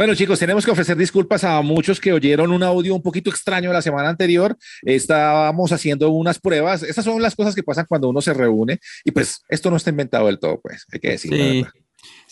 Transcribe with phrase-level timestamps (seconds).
[0.00, 3.70] Bueno, chicos, tenemos que ofrecer disculpas a muchos que oyeron un audio un poquito extraño
[3.70, 4.56] la semana anterior.
[4.80, 6.82] Estábamos haciendo unas pruebas.
[6.82, 8.78] Esas son las cosas que pasan cuando uno se reúne.
[9.04, 11.36] Y pues esto no está inventado del todo, pues, hay que decirlo.
[11.36, 11.66] Sí,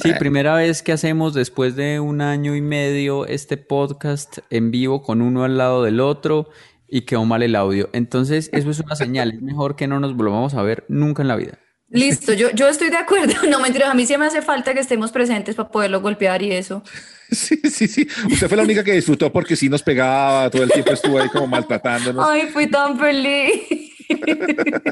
[0.02, 5.02] sí primera vez que hacemos después de un año y medio este podcast en vivo
[5.02, 6.48] con uno al lado del otro
[6.88, 7.90] y quedó mal el audio.
[7.92, 9.32] Entonces, eso es una señal.
[9.32, 11.58] Es mejor que no nos volvamos a ver nunca en la vida.
[11.90, 13.34] Listo, yo, yo estoy de acuerdo.
[13.50, 16.52] No mentiras, a mí sí me hace falta que estemos presentes para poderlo golpear y
[16.52, 16.82] eso.
[17.30, 18.08] Sí, sí, sí.
[18.32, 21.28] Usted fue la única que disfrutó porque sí nos pegaba, todo el tiempo estuvo ahí
[21.28, 22.26] como maltratándonos.
[22.28, 23.52] Ay, fui tan feliz.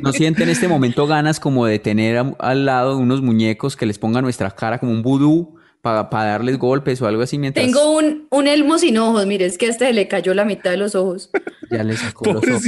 [0.02, 3.86] ¿No siente en este momento ganas como de tener a- al lado unos muñecos que
[3.86, 7.96] les pongan nuestra cara como un vudú para darles golpes o algo así mientras Tengo
[7.96, 10.76] un, un elmo sin ojos, mire, es que a este le cayó la mitad de
[10.76, 11.30] los ojos.
[11.70, 12.62] ya les sacó los ojos?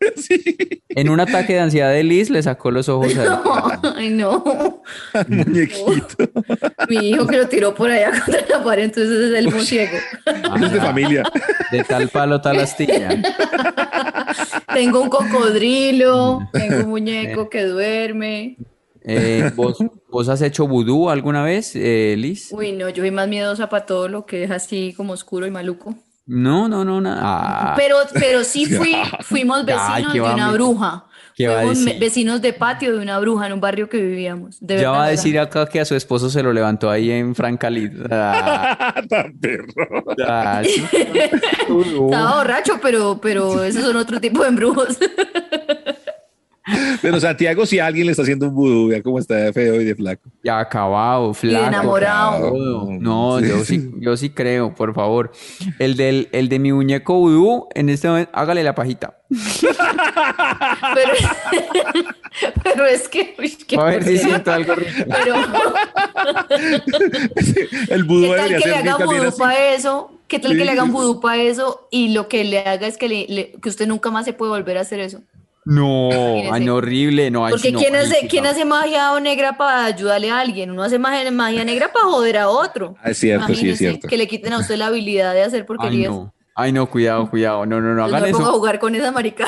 [0.16, 0.82] Sí.
[0.88, 3.30] En un ataque de ansiedad de Liz le sacó los ojos a él.
[3.96, 4.82] Ay, no.
[5.28, 6.30] Muñequito.
[6.88, 9.46] Mi hijo que lo tiró por allá contra la pared, entonces es el.
[9.48, 11.22] Eso es de familia.
[11.70, 13.10] De tal palo, tal astilla.
[14.72, 18.56] Tengo un cocodrilo, tengo un muñeco que duerme.
[19.02, 19.78] Eh, ¿vos,
[20.10, 22.52] vos has hecho vudú alguna vez, eh, Liz?
[22.52, 25.50] Uy, no, yo soy más miedosa para todo lo que es así como oscuro y
[25.50, 25.94] maluco.
[26.32, 27.20] No, no, no, nada.
[27.22, 31.04] Ah, Pero, pero sí fui, fuimos Ay, vecinos ¿qué de una bruja.
[31.34, 32.00] qué va a Fuimos decir?
[32.00, 34.58] vecinos de patio de una bruja en un barrio que vivíamos.
[34.60, 35.48] De ya verdad, va a de decir verdad.
[35.62, 37.92] acá que a su esposo se lo levantó ahí en Francalid.
[38.10, 40.04] Ah, Tan perro.
[40.28, 40.84] ah, sí.
[40.92, 44.98] Estaba borracho, pero, pero esos son otro tipo de embrujos.
[47.00, 49.84] Pero Santiago, si alguien le está haciendo un vudú, vea cómo está de feo y
[49.84, 50.28] de flaco.
[50.44, 51.66] Ya acabado, flaco.
[51.66, 52.50] enamorado.
[52.50, 52.88] todo.
[53.00, 53.90] No, Sí, yo sí.
[53.98, 55.32] yo sí creo, por favor.
[55.78, 59.16] El del, el de mi muñeco vudú, en este momento, hágale la pajita.
[60.94, 61.12] Pero,
[62.62, 63.34] pero es que.
[63.38, 64.90] uy, A ver si siento algo rico.
[65.08, 65.34] Pero,
[67.90, 70.10] El vudú ¿qué tal debería que le ser también vudú para eso?
[70.28, 72.96] ¿Qué tal Sí, que le hagan vudú para eso y lo que le haga es
[72.96, 75.22] que, le- le- que usted nunca más se puede volver a hacer eso?
[75.70, 76.50] No, Imagínese.
[76.52, 77.30] ay, no, horrible.
[77.30, 80.72] No, ay, Porque no, ¿quién, ay, hace, ¿quién hace magia negra para ayudarle a alguien?
[80.72, 82.96] Uno hace magia, magia negra para joder a otro.
[83.00, 84.08] Ah, es cierto, sí, es cierto.
[84.08, 86.10] Que le quiten a usted la habilidad de hacer Ay, porquerías.
[86.10, 86.34] no.
[86.56, 87.64] Ay, no, cuidado, cuidado.
[87.66, 89.46] No, no, no, hagan no me pongo a jugar con esa marica.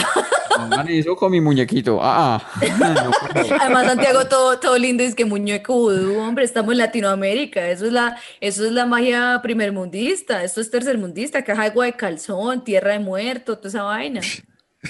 [0.56, 1.99] Hagan eso con mi muñequito.
[2.00, 2.66] Ah, ah.
[2.78, 3.60] No, favor.
[3.60, 7.93] Además, Santiago, todo, todo lindo, es que muñeco vudú, hombre, estamos en Latinoamérica, eso es
[7.93, 12.93] la, eso es la magia primermundista, esto es tercermundista, caja de agua de calzón, tierra
[12.93, 14.21] de muerto, toda esa vaina.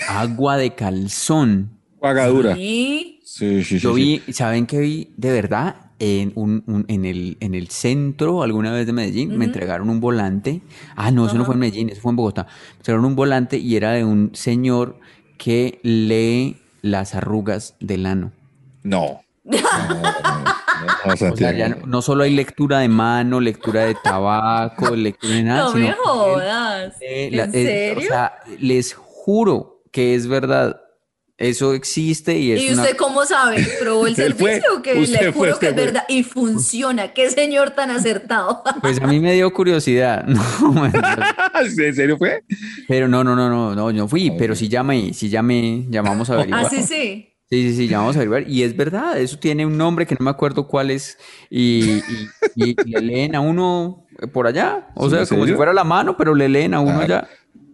[0.09, 1.71] Agua de calzón.
[2.01, 2.57] Pagadura.
[2.59, 3.79] Y Sí, sí, sí.
[3.79, 4.21] Yo sí.
[4.27, 5.11] vi, ¿saben qué vi?
[5.17, 9.45] De verdad, en, un, un- en, el, en el centro alguna vez de Medellín me
[9.47, 10.61] entregaron un volante.
[10.97, 12.47] Ah, no, eso no fue en Medellín, eso fue en Bogotá.
[12.73, 14.99] Me entregaron un volante y era de un señor
[15.39, 18.33] que lee las arrugas del ano.
[18.83, 19.21] No.
[19.45, 23.83] No, no, no, no, O sea, ya no, no solo hay lectura de mano, lectura
[23.85, 27.99] de tabaco, lectura de nada, no sino me jodas, Eh, ¿en la- eh, serio?
[27.99, 30.81] o sea, les juro que es verdad.
[31.39, 32.83] Eso existe y es ¿Y una...
[32.83, 33.67] usted cómo sabe?
[33.81, 34.81] ¿Probó el servicio?
[34.83, 35.85] Que usted le fue, juro que es fue.
[35.85, 36.05] verdad.
[36.09, 37.13] Y funciona.
[37.15, 38.63] Qué señor tan acertado.
[38.83, 40.25] Pues a mí me dio curiosidad.
[40.61, 42.45] No, ¿En serio fue?
[42.87, 46.35] pero no, no, no, no, no, no fui, pero sí llamé, sí llamé, llamamos a
[46.35, 46.67] averiguar.
[46.67, 47.29] Ah, sí, sí.
[47.51, 48.49] Sí, sí, sí, llamamos a averiguar.
[48.49, 51.19] Y es verdad, eso tiene un nombre que no me acuerdo cuál es.
[51.51, 51.99] Y,
[52.55, 54.89] y, y le leen a uno por allá.
[54.95, 57.29] O ¿Sí, sea, como si fuera la mano, pero le leen a uno Ah, allá.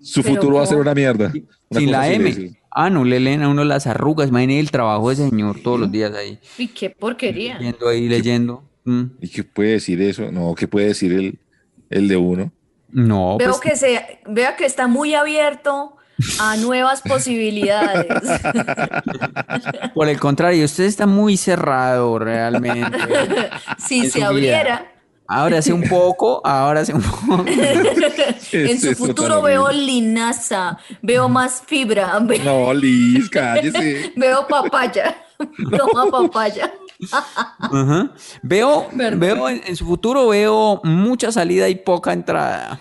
[0.09, 1.33] Su Pero futuro va a ser una mierda.
[1.69, 2.59] Una Sin la M.
[2.71, 4.31] Ah, no, le leen a uno las arrugas.
[4.31, 6.39] Imagínate el trabajo de ese señor todos los días ahí.
[6.57, 7.59] Y qué porquería.
[7.59, 8.65] Viendo ahí, leyendo.
[8.85, 9.05] Mm.
[9.21, 10.33] ¿Y qué puede decir eso?
[10.33, 11.39] No, ¿qué puede decir el,
[11.91, 12.53] el de uno?
[12.91, 15.97] No, Veo pues que se, vea que está muy abierto
[16.41, 18.07] a nuevas posibilidades.
[19.95, 22.97] por el contrario, usted está muy cerrado realmente.
[23.79, 24.91] Si se vida.
[25.29, 27.45] Abriera, Ábrase un poco, ábrase un poco.
[27.47, 34.13] en Es su futuro veo linaza, veo más fibra, ve- No, Liz, cállese.
[34.17, 35.17] veo papaya.
[35.79, 36.73] Toma papaya.
[37.61, 38.11] Ajá.
[38.43, 39.21] Veo, Perdón.
[39.21, 42.81] veo en, en su futuro veo mucha salida y poca entrada.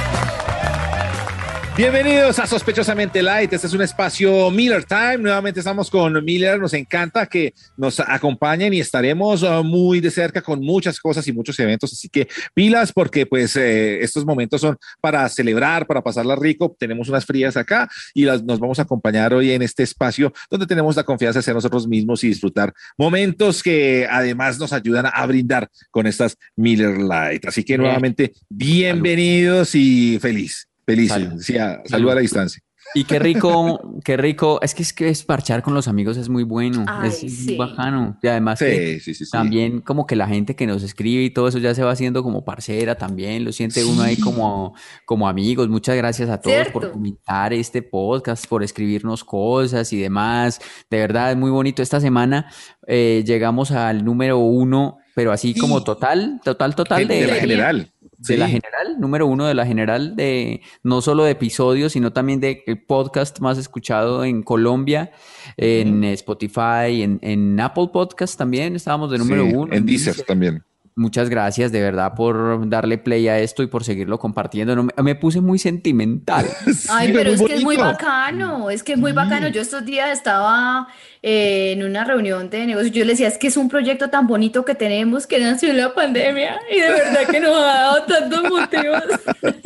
[1.77, 3.53] Bienvenidos a Sospechosamente Light.
[3.53, 5.19] Este es un espacio Miller Time.
[5.19, 6.59] Nuevamente estamos con Miller.
[6.59, 11.31] Nos encanta que nos acompañen y estaremos uh, muy de cerca con muchas cosas y
[11.31, 11.93] muchos eventos.
[11.93, 16.75] Así que pilas porque pues eh, estos momentos son para celebrar, para pasarla rico.
[16.77, 20.67] Tenemos unas frías acá y las, nos vamos a acompañar hoy en este espacio donde
[20.67, 25.25] tenemos la confianza de ser nosotros mismos y disfrutar momentos que además nos ayudan a
[25.25, 27.45] brindar con estas Miller Light.
[27.45, 30.67] Así que nuevamente bienvenidos y feliz.
[30.95, 31.39] Feliz, Salud.
[31.41, 32.61] sí, a- salud a la distancia.
[32.93, 34.59] Y qué rico, qué rico.
[34.61, 37.55] Es que es que es parchar con los amigos es muy bueno, Ay, es sí.
[37.55, 38.17] bacano.
[38.21, 39.31] Y además que Sí, sí, sí, sí.
[39.31, 42.21] también como que la gente que nos escribe y todo eso ya se va haciendo
[42.21, 45.69] como parcera también, lo siente uno ahí como, como amigos.
[45.69, 50.59] Muchas gracias a todos por comentar este podcast, por escribirnos cosas y demás.
[50.89, 51.81] De verdad es muy bonito.
[51.81, 52.51] Esta semana
[52.87, 57.93] eh, llegamos al número uno, pero así como total, total, total de, la de, general.
[58.27, 62.39] De la general, número uno de la general de no solo de episodios, sino también
[62.39, 65.11] de el podcast más escuchado en Colombia,
[65.57, 69.73] en Spotify, en, en Apple Podcast también estábamos de número Sí, uno.
[69.73, 70.63] En Deezer también.
[71.01, 74.75] Muchas gracias de verdad por darle play a esto y por seguirlo compartiendo.
[74.75, 76.45] No, me, me puse muy sentimental.
[76.89, 79.47] Ay, Sí, pero muy es que es muy bacano, es que es muy bacano.
[79.47, 80.87] Yo estos días estaba
[81.23, 84.27] eh, en una reunión de negocios, yo le decía, es que es un proyecto tan
[84.27, 88.03] bonito que tenemos que nació en la pandemia y de verdad que nos ha dado
[88.03, 89.03] tantos motivos.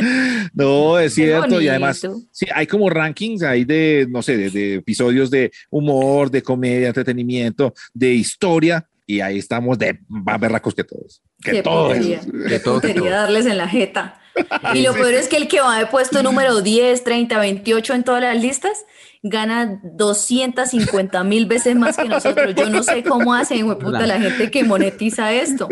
[0.54, 1.60] No, es cierto.
[1.60, 6.30] Y además, sí, hay como rankings ahí de, no sé, de, de episodios de humor,
[6.30, 8.88] de comedia, entretenimiento, de historia.
[9.08, 11.22] Y ahí estamos de más berracos que todos.
[11.42, 11.94] Que Qué todos.
[11.94, 13.10] que puntería todo.
[13.10, 14.20] darles en la jeta.
[14.74, 18.04] Y lo peor es que el que va de puesto número 10, 30, 28 en
[18.04, 18.84] todas las listas
[19.28, 22.54] gana 250 mil veces más que nosotros.
[22.56, 25.68] Yo no sé cómo hacen, puta, la gente que monetiza esto.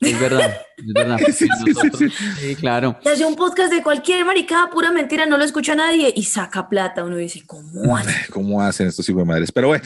[0.00, 1.18] Es verdad, es verdad.
[1.34, 2.08] Sí, sí, sí, sí.
[2.40, 2.98] sí, claro.
[3.04, 6.68] Y hace un podcast de cualquier maricada, pura mentira, no lo escucha nadie y saca
[6.68, 7.04] plata.
[7.04, 8.30] Uno dice, ¿cómo hace?
[8.30, 9.52] ¿Cómo hacen estos hijos de madres?
[9.52, 9.84] Pero bueno.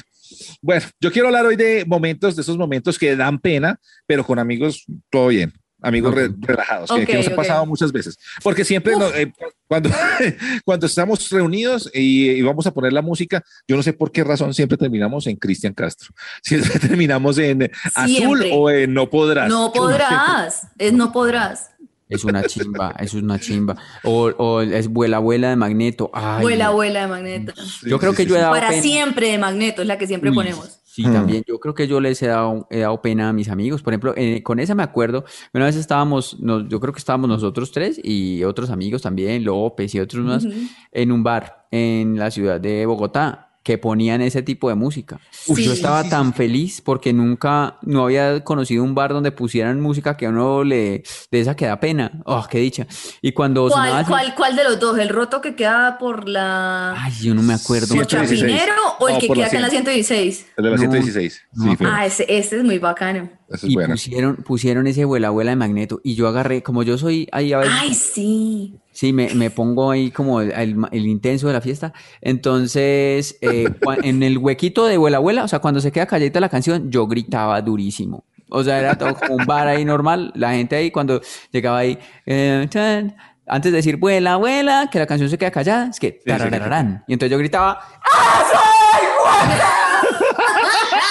[0.61, 4.39] Bueno, yo quiero hablar hoy de momentos, de esos momentos que dan pena, pero con
[4.39, 5.53] amigos todo bien.
[5.81, 7.37] Amigos re- relajados, que, nos ha ok.
[7.37, 8.19] pasado muchas veces.
[8.43, 9.33] Porque siempre no- eh,
[9.69, 9.91] cuando,
[10.65, 14.25] cuando estamos reunidos y, y vamos a poner la música, yo no sé por qué
[14.25, 16.13] razón siempre terminamos en Cristian Castro.
[16.43, 19.49] Siempre terminamos en Azul o en No Podrás.
[19.49, 21.71] No podrás, es no podrás.
[22.09, 23.77] Es una chimba, es una chimba.
[24.03, 26.11] O, o es vuela, vuela de magneto.
[26.15, 27.53] Ay, Vuela, vuela de magneto.
[27.83, 28.83] Yo creo que yo he dado Para pena.
[28.83, 30.78] siempre de magneto, es la que siempre Uy, ponemos.
[30.99, 31.13] Sí, Hmm.
[31.13, 31.45] también.
[31.47, 33.83] Yo creo que yo les he dado, he dado pena a mis amigos.
[33.85, 35.25] Por ejemplo, eh, con esa me acuerdo,
[35.55, 39.95] una vez estábamos, nos- yo creo que estábamos nosotros tres y otros amigos también, López
[39.95, 40.45] y otros más,
[40.91, 45.21] en un bar en la ciudad de Bogotá que ponían ese tipo de música.
[45.47, 45.77] Uf, yo Sí.
[45.77, 50.31] estaba tan feliz porque nunca, no había conocido un bar donde pusieran música que a
[50.31, 52.23] uno le, de esa que da pena.
[52.25, 52.87] Oh, qué dicha.
[53.21, 54.99] Y cuando sonaba ¿Cuál, cuál, cuál de los dos?
[54.99, 57.95] ¿El roto que queda por la Ay, yo no me acuerdo.
[57.95, 58.41] por 116.
[58.41, 60.47] Chapinero o el No, que queda acá en la 116?
[60.57, 61.43] El de la No, 116.
[61.53, 61.85] no, sí.
[61.87, 63.29] Ah, ese, ese es muy bacano.
[63.51, 63.93] Es Y buena.
[63.95, 66.01] pusieron, pusieron ese vuela, vuela de magneto.
[66.03, 67.75] Y yo agarré, como yo soy ahí a veces.
[67.79, 68.79] Ay, sí.
[68.99, 71.93] Sí, me, me pongo ahí como el, el- el intenso de la fiesta.
[72.21, 73.69] Entonces, eh,
[74.03, 77.07] en el huequito de Vuela Abuela, o sea, cuando se queda calladita la canción, yo
[77.07, 78.25] gritaba durísimo.
[78.51, 80.33] O sea, era todo como un bar ahí normal.
[80.35, 81.21] La gente ahí, cuando
[81.53, 83.15] llegaba ahí, eh, chan,
[83.47, 87.05] antes de decir Vuela Abuela, que la canción se queda callada, es que tarararán.
[87.07, 87.79] Y entonces yo gritaba,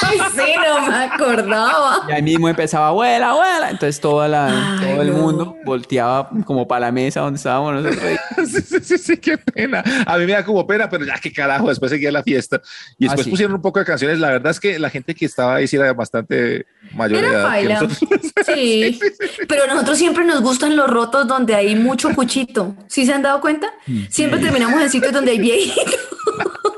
[0.03, 0.46] Ay, sí,
[0.81, 2.05] no me acordaba.
[2.07, 3.69] y ahí mismo empezaba Vuela Abuela.
[3.71, 4.47] Entonces toda la,
[4.79, 5.17] Ay, todo el no.
[5.17, 8.03] mundo volteaba como para la mesa donde estábamos nosotros.
[8.47, 9.83] sí, sí, sí, sí, qué pena.
[10.05, 12.61] A mí me da como pena, pero ya qué carajo, después seguía la fiesta.
[12.97, 13.29] Y Ah, después sí.
[13.31, 14.19] pusieron un poco de canciones.
[14.19, 17.43] La verdad es que la gente que estaba ahí sí era bastante mayor Era edad
[17.43, 17.81] baila.
[17.81, 18.09] nosotros.
[18.47, 18.97] Sí.
[19.47, 22.75] Pero a nosotros siempre nos gustan los rotos donde hay mucho cuchito.
[22.87, 23.67] ¿Sí se han dado cuenta?
[24.09, 25.85] Siempre terminamos en sitios donde hay viejitos.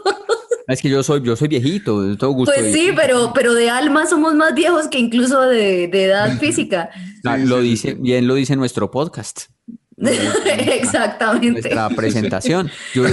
[0.70, 2.54] Es que yo soy, yo soy viejito, de todo gusto.
[2.56, 6.90] Pues sí, pero, pero de alma somos más viejos que incluso de, de edad física.
[7.26, 9.48] Ah, lo dice, bien lo dice nuestro podcast,
[9.98, 11.62] Exactamente.
[11.62, 12.70] nuestra presentación.
[12.94, 13.04] Yo,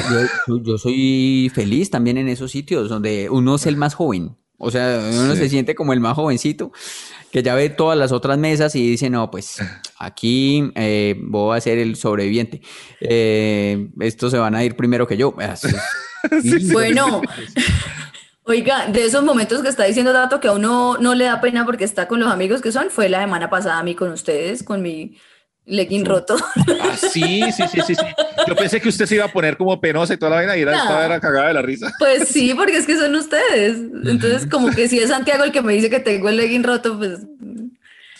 [0.46, 4.36] yo, yo soy feliz también en esos sitios donde uno es el más joven.
[4.58, 5.38] O sea, uno Sí.
[5.40, 6.72] se siente como el más jovencito,
[7.30, 9.58] que ya ve todas las otras mesas y dice, no, pues
[9.98, 12.62] aquí eh, voy a ser el sobreviviente.
[13.00, 15.34] Eh, estos se van a ir primero que yo.
[15.40, 15.62] Es.
[16.72, 17.22] Bueno,
[18.48, 21.64] Oiga, de esos momentos que está diciendo Dato que a uno no le da pena
[21.64, 24.62] porque está con los amigos que son, fue la semana pasada a mí con ustedes,
[24.62, 25.16] con mi
[25.66, 26.36] legging roto.
[26.80, 28.02] Ah, sí, sí, sí, sí, sí.
[28.46, 30.62] Yo pensé que usted se iba a poner como penosa y toda la vaina y
[30.62, 30.78] era, No.
[30.82, 31.92] estaba era cagada de la risa.
[31.98, 33.76] Pues sí, porque es que son ustedes.
[34.04, 36.96] Entonces, como que si es Santiago el que me dice que tengo el legging roto,
[36.96, 37.18] pues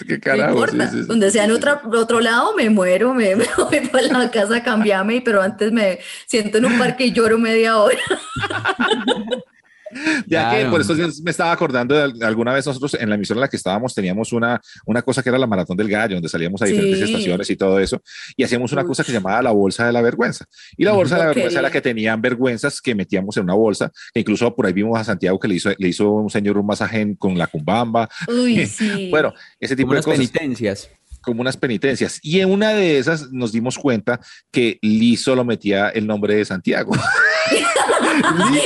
[0.06, 0.52] Qué no carajo.
[0.54, 0.90] importa.
[0.90, 1.06] sí, sí.
[1.06, 4.62] Donde sea en otra, otro lado, me muero, me, me voy para la casa a
[4.62, 7.96] cambiarme, pero antes me siento en un parque y lloro media hora.
[10.26, 10.71] Ya que Claro.
[10.71, 13.49] por eso me estaba acordando de al- alguna vez nosotros en la emisora en la
[13.49, 16.64] que estábamos teníamos una, una cosa que era la Maratón del Gallo, donde salíamos a
[16.66, 17.05] diferentes Sí.
[17.05, 18.02] estaciones y todo eso,
[18.37, 18.88] y hacíamos una Uy.
[18.88, 20.45] cosa que se llamaba la bolsa de la vergüenza.
[20.76, 21.35] Y la bolsa de la Ok.
[21.37, 24.99] vergüenza era que tenían vergüenzas que metíamos en una bolsa, que incluso por ahí vimos
[24.99, 28.09] a Santiago que le hizo, le hizo un señor un masaje en- con la cumbamba.
[28.28, 29.09] Uy, sí.
[29.11, 30.19] Bueno, ese tipo Como de unas cosas.
[30.19, 30.90] penitencias.
[31.23, 32.21] como unas penitencias.
[32.23, 34.21] Y en una de esas nos dimos cuenta
[34.52, 36.93] que Lee solo metía el nombre de Santiago.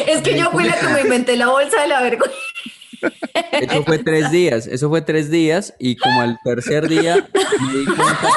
[0.06, 2.36] es que yo fui la que me inventé la bolsa de la vergüenza.
[3.52, 7.26] Eso fue tres días, eso fue tres días y como al tercer día
[7.60, 8.28] me di cuenta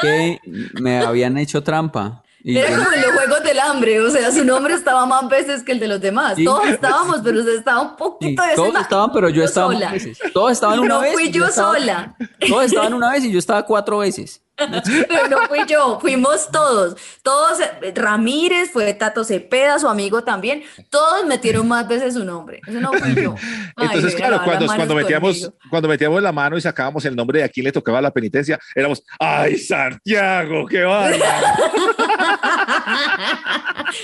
[0.00, 0.40] que
[0.80, 2.23] me habían hecho trampa.
[2.46, 5.26] Y Era yo- como en los juegos del hambre, o sea, su nombre estaba más
[5.30, 6.36] veces que el de los demás.
[6.44, 9.90] Todos estábamos, pero usted estaba un poquito de todos estaban, pero yo estaba sola.
[9.90, 10.18] veces.
[10.34, 11.14] Todos estaban una No vez.
[11.14, 12.14] fui y yo estaba- sola.
[12.46, 14.42] Todos estaban una vez y yo estaba cuatro veces.
[14.56, 16.94] Pero no fui yo, fuimos todos.
[17.24, 17.58] Todos,
[17.92, 20.62] Ramírez, fue Tato Cepeda, su amigo también.
[20.90, 22.60] Todos metieron más veces su nombre.
[22.64, 23.34] Eso no fui yo.
[23.76, 25.54] Ay, Entonces, claro, cuando, metíamos, conmigo.
[25.70, 28.60] cuando metíamos la mano y sacábamos el nombre de a quién le tocaba la penitencia,
[28.76, 31.24] éramos, ¡ay, Santiago, qué bárbaro!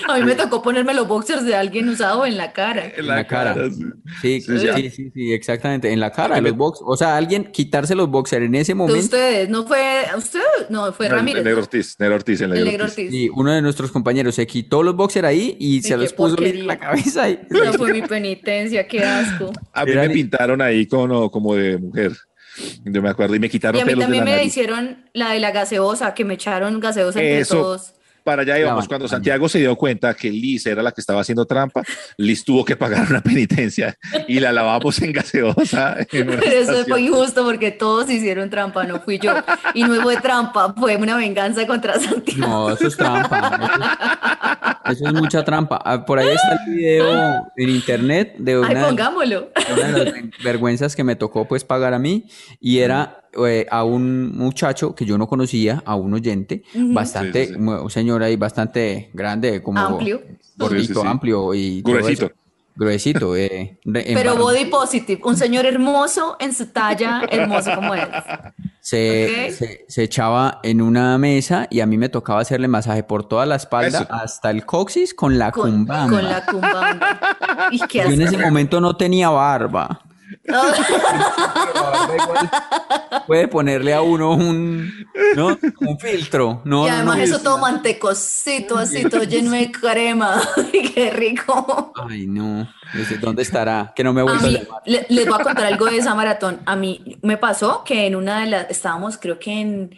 [0.07, 2.91] A mí me tocó ponerme los boxers de alguien usado en la cara.
[2.95, 3.55] En la cara.
[3.69, 3.85] sí.
[4.21, 4.75] Sí, Sí, sí, ya.
[4.75, 5.91] sí, sí, exactamente.
[5.91, 6.79] En la cara, en los box.
[6.83, 8.99] O sea, alguien quitarse los boxers en ese De momento.
[8.99, 11.43] ustedes, no fue usted, no, fue El- Ramírez.
[11.43, 11.63] Negro ¿no?
[11.63, 13.05] Ortiz, Negro Ortiz, el El Negro Ortiz.
[13.05, 13.13] Ortiz.
[13.13, 16.61] Y uno de nuestros compañeros se quitó los boxers ahí y se los puso porquería.
[16.61, 17.29] en la cabeza.
[17.29, 17.39] Y...
[17.49, 19.51] Esa fue mi penitencia, qué asco.
[19.73, 22.11] A mí Era me ni- pintaron ahí como, como de mujer.
[22.83, 24.47] Yo me acuerdo y me quitaron Y a mí pelos de también la me nariz.
[24.51, 27.55] hicieron la de la gaseosa, que me echaron gaseosa entre Eso.
[27.57, 27.93] todos.
[28.23, 28.87] Para allá íbamos.
[28.87, 29.07] Cuando.
[29.07, 31.83] Santiago se dio cuenta que Liz era la que estaba haciendo trampa,
[32.17, 33.97] Liz tuvo que pagar una penitencia
[34.27, 35.97] y la lavamos en gaseosa.
[35.99, 36.85] en Pero eso estación.
[36.87, 39.33] fue injusto porque todos hicieron trampa, no fui yo.
[39.73, 42.39] Y no fue trampa, fue una venganza contra Santiago.
[42.41, 44.81] No, eso es trampa.
[44.85, 45.81] Eso, eso es mucha trampa.
[45.83, 49.49] Ah, Por ahí está el video en internet de Ay, una, pongámoslo.
[49.73, 50.13] una de las
[50.43, 52.25] vergüenzas que me tocó pues pagar a mí
[52.59, 57.53] y era eh, a un muchacho que yo no conocía, a un oyente, bastante, Sí,
[57.53, 57.59] sí, sí.
[57.61, 60.21] un señor ahí bastante grande, como Amplio.
[60.57, 61.07] gordito, Sí, sí, sí.
[61.07, 62.31] amplio y todo Gruesito.
[62.73, 68.07] Gruesito, eh, Pero body positive, un señor hermoso en su talla, hermoso como es.
[68.79, 73.27] se, se, se echaba en una mesa y a mí me tocaba hacerle masaje por
[73.27, 74.07] toda la espalda Eso.
[74.13, 76.15] hasta el coxis con la Con, cumbamba.
[76.17, 77.19] con la cumbamba.
[77.71, 80.01] Y qué Yo en ese momento no tenía barba.
[83.27, 84.91] Puede ponerle a uno un,
[85.35, 85.57] ¿no?
[85.79, 86.61] un filtro.
[86.65, 87.23] No, Y además no.
[87.23, 90.41] eso todo mantecosito, así, todo lleno de crema.
[90.93, 91.93] Qué rico.
[92.09, 92.67] Ay, no.
[93.21, 93.93] ¿Dónde estará?
[93.95, 94.81] Que no me ha A vuelto a mí, llamar.
[94.85, 96.59] le- les voy a contar algo de esa maratón.
[96.65, 99.95] A mí me pasó que en una de las, estábamos creo que en,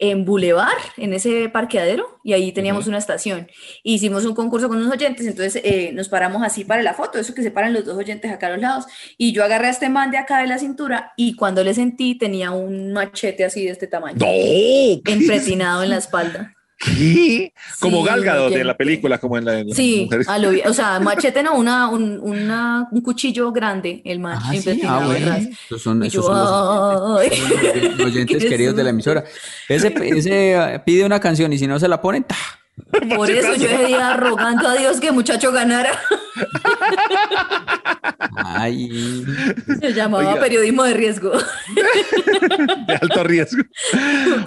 [0.00, 3.48] en Boulevard, en ese parqueadero, y ahí teníamos una estación.
[3.84, 7.34] Hicimos un concurso con unos oyentes, entonces eh, nos paramos así para la foto, eso
[7.34, 8.86] que se paran los dos oyentes acá a los lados.
[9.18, 12.16] Y yo agarré a este man de acá de la cintura y cuando le sentí
[12.16, 15.82] tenía un machete así de este tamaño, ¡No!
[15.82, 16.54] En la espalda.
[16.82, 17.52] ¿Qué?
[17.78, 18.60] Como Sí, Gal Gadot oye.
[18.62, 20.50] en la película, como en la las Sí, a lo.
[20.68, 25.02] O sea, machete no, una, un, una- un cuchillo grande, el man, Ah, sí, ah,
[25.04, 25.34] bueno.
[25.36, 29.24] Esos son, esos yo, son los, oyentes queridos de la emisora.
[29.68, 32.36] Ese, ese eh, pide una canción y si no se la ponen, ¡ta!
[33.16, 35.90] Por eso yo ese día rogando a Dios que el muchacho ganara.
[38.36, 39.24] Ay,
[39.80, 40.40] Se llamaba Oiga.
[40.40, 41.32] periodismo de riesgo.
[42.86, 43.62] de alto riesgo.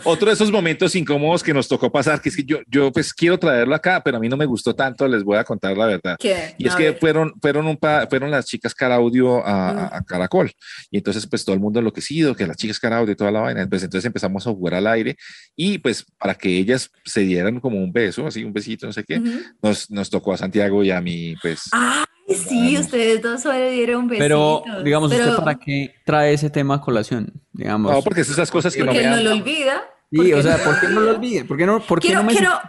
[0.04, 3.14] Otro de esos momentos incómodos que nos tocó pasar, que es que yo, yo pues
[3.14, 5.86] quiero traerlo acá, pero a mí no me gustó tanto, les voy a contar la
[5.86, 6.16] verdad.
[6.20, 6.56] ¿Qué?
[6.58, 6.98] Y es A que ver.
[7.00, 10.52] fueron, fueron, un pa- fueron las chicas Caraudio a, a- a Caracol.
[10.92, 13.68] Y entonces, pues todo el mundo enloquecido, que las chicas Caraudio y toda la vaina.
[13.68, 15.16] Pues entonces empezamos a jugar al aire
[15.56, 19.04] y pues para que ellas se dieran como un beso, así un besito, no sé
[19.04, 19.32] qué, Ujú.
[19.62, 21.70] nos, nos tocó a Santiago y a mí, pues.
[21.72, 22.04] Ay,
[22.36, 24.24] sí, ustedes dos se dieron besitos.
[24.25, 27.32] pero digamos, ¿usted Pero- para qué trae ese tema a colación?
[27.52, 27.92] Digamos.
[27.92, 29.84] no, porque es esas cosas que no Porque me él no lo olvida.
[30.12, 31.46] Sí, porque- o sea, ¿por qué no lo olvide?
[31.46, 32.60] ¿Por qué no, por qué Quiero- no me, quiero-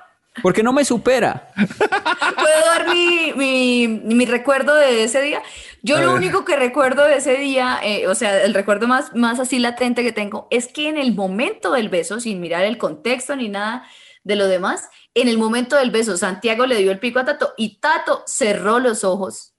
[0.42, 1.50] ¿por qué no me supera?
[1.56, 5.42] ¿Puedo dar mi, mi, mi recuerdo de ese día?
[5.82, 6.16] Yo A lo ver.
[6.16, 10.02] único que recuerdo de ese día, eh, o sea, el recuerdo más, más así latente
[10.02, 13.84] que tengo, es que en el momento del beso, sin mirar el contexto ni nada
[14.22, 17.54] de lo demás, en el momento del beso, Santiago le dio el pico a Tato
[17.56, 19.52] y Tato cerró los ojos.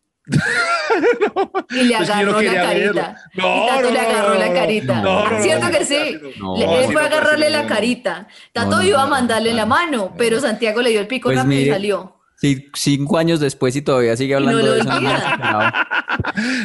[1.70, 3.16] y le agarró la carita.
[3.36, 5.40] No, y Tato le agarró la carita.
[5.42, 5.96] ¿Cierto que sí?
[5.96, 8.28] él fue a agarrarle la carita.
[8.52, 11.70] Tato iba a mandarle la mano, pero Santiago le dio el pico pues rápido y
[11.70, 12.15] salió.
[12.38, 14.90] Sí, cinco años después y todavía sigue hablando de eso.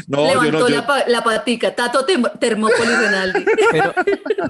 [0.08, 3.44] no, Levantó yo no, La, patica, Tato Termópolis Renaldi.
[3.70, 3.94] Pero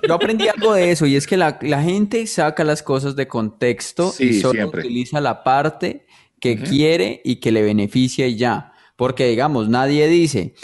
[0.07, 4.15] yo aprendí algo de eso y es que la, gente saca las cosas de contexto
[4.19, 6.07] y solo utiliza la parte
[6.41, 8.73] que quiere y que le beneficia y ya.
[8.97, 10.55] Porque digamos, nadie dice,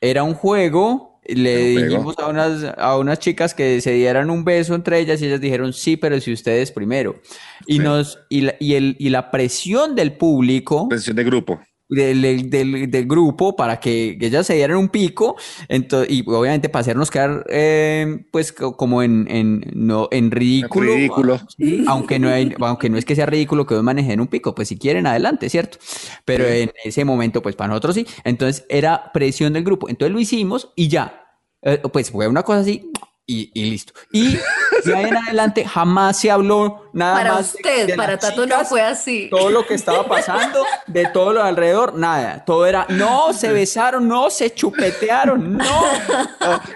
[0.00, 4.74] era un juego, le dijimos a unas, a unas chicas que se dieran un beso
[4.74, 7.20] entre ellas y ellas dijeron sí, pero si ustedes primero.
[7.66, 10.88] Y, nos, y, la, y, el, y la presión del público.
[10.88, 11.60] Presión de grupo.
[11.86, 15.36] Del, del, del, grupo para que, ellas se dieran un pico
[15.68, 21.40] entonces, y obviamente para hacernos quedar eh, pues como en, en, no, en ridículo, ridículo.
[21.86, 24.78] aunque no hay, aunque no es que sea ridículo que manejen un pico pues si
[24.78, 25.76] quieren adelante cierto
[26.24, 28.06] pero en ese momento pues para nosotros sí.
[28.24, 29.88] Entonces era presión del grupo.
[29.88, 31.20] Entonces lo hicimos y ya.
[31.62, 32.90] Eh, pues fue una cosa así
[33.26, 33.92] y, listo.
[34.12, 34.36] Y
[34.84, 37.56] de ahí en adelante jamás se habló nada para más.
[37.62, 39.28] Para usted, para Tato no fue así.
[39.30, 42.44] Todo lo que estaba pasando, de todo lo alrededor, nada.
[42.44, 45.82] Todo era, no, se besaron, no, se chupetearon, no.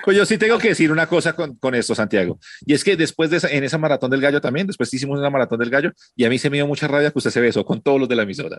[0.05, 2.39] pues yo sí tengo que decir una cosa con, con, esto, Santiago.
[2.65, 5.31] Y es que después de esa, en esa maratón del gallo también, después hicimos una
[5.31, 7.65] maratón del gallo y a mí se me dio mucha rabia que usted se besó
[7.65, 8.59] con todos los de la emisora.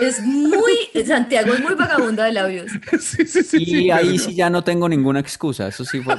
[0.00, 2.70] Es muy, Santiago es muy vagabunda de labios.
[2.98, 5.68] Sí, sí, sí, y ahí sí ya no tengo ninguna excusa.
[5.68, 6.16] Eso sí fue.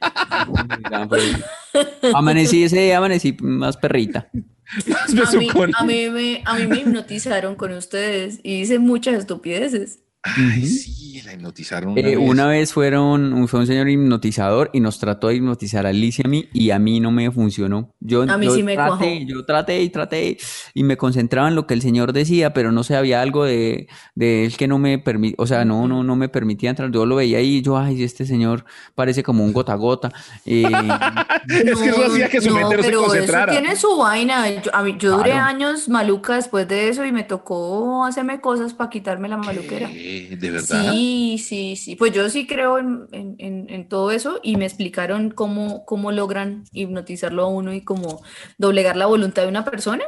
[2.14, 4.28] amanecí ese día, amanecí más perrita.
[5.74, 10.00] a, mí, me, a mí me hipnotizaron con ustedes y hice muchas estupideces.
[10.22, 11.92] Ay, sí, la hipnotizaron.
[11.92, 12.18] Una, eh, vez.
[12.18, 16.28] una vez fueron, fue un señor hipnotizador y nos trató de hipnotizar a Alicia a
[16.28, 17.94] mí y a mí no me funcionó.
[18.00, 20.36] Yo, a mí sí me traté, yo traté y traté
[20.74, 23.88] y me concentraba en lo que el señor decía, pero no sé, había algo de,
[24.14, 26.90] de él que no me permitía, o sea, no, no, no me permitía entrar.
[26.90, 30.12] Yo lo veía y yo, ay, este señor parece como un gota a gota.
[30.44, 30.64] Eh,
[31.48, 33.52] es que eso hacía que su mente no se concentrara.
[33.52, 34.50] tiene su vaina.
[34.50, 39.26] Yo, yo duré años maluca después de eso y me tocó hacerme cosas para quitarme
[39.26, 39.88] la maluquera
[40.38, 40.92] de verdad.
[40.92, 41.96] Sí, sí, sí.
[41.96, 46.64] Pues yo sí creo en, en, en, todo eso y me explicaron cómo, cómo logran
[46.72, 48.22] hipnotizarlo a uno y cómo
[48.58, 50.04] doblegar la voluntad de una persona.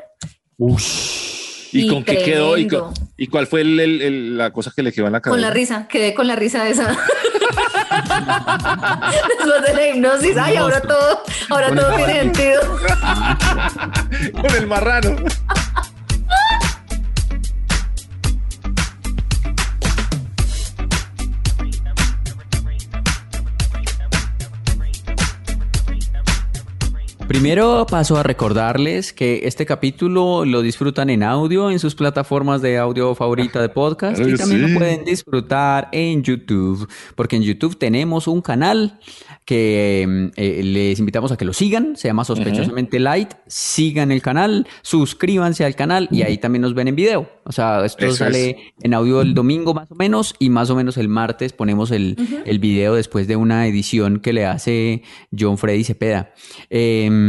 [1.73, 2.59] ¿Y, con qué quedó?
[2.59, 2.69] ¿Y,
[3.17, 5.35] ¿Y, cuál fue el, el, la cosa que le quedó en la cabeza?
[5.35, 6.89] Con la risa, quedé con la risa de esa.
[9.39, 12.61] Después de la hipnosis, ay, ahora todo, ahora todo tiene sentido.
[14.41, 15.17] con el marrano.
[27.33, 32.77] Primero paso a recordarles que este capítulo lo disfrutan en audio en sus plataformas de
[32.77, 38.29] audio favorita de podcast y también lo pueden disfrutar en YouTube, porque en YouTube tenemos
[38.29, 39.01] un canal
[39.47, 44.69] que eh, les invitamos a que lo sigan, se llama Sospechosamente Light, sigan el canal,
[44.83, 47.31] suscríbanse al canal y ahí también nos ven en video.
[47.45, 50.99] O sea, esto sale en audio el domingo más o menos y más o menos
[50.99, 55.03] el martes ponemos el, el video después de una edición que le hace
[55.37, 56.35] John Freddy Cepeda.
[56.71, 57.22] Em,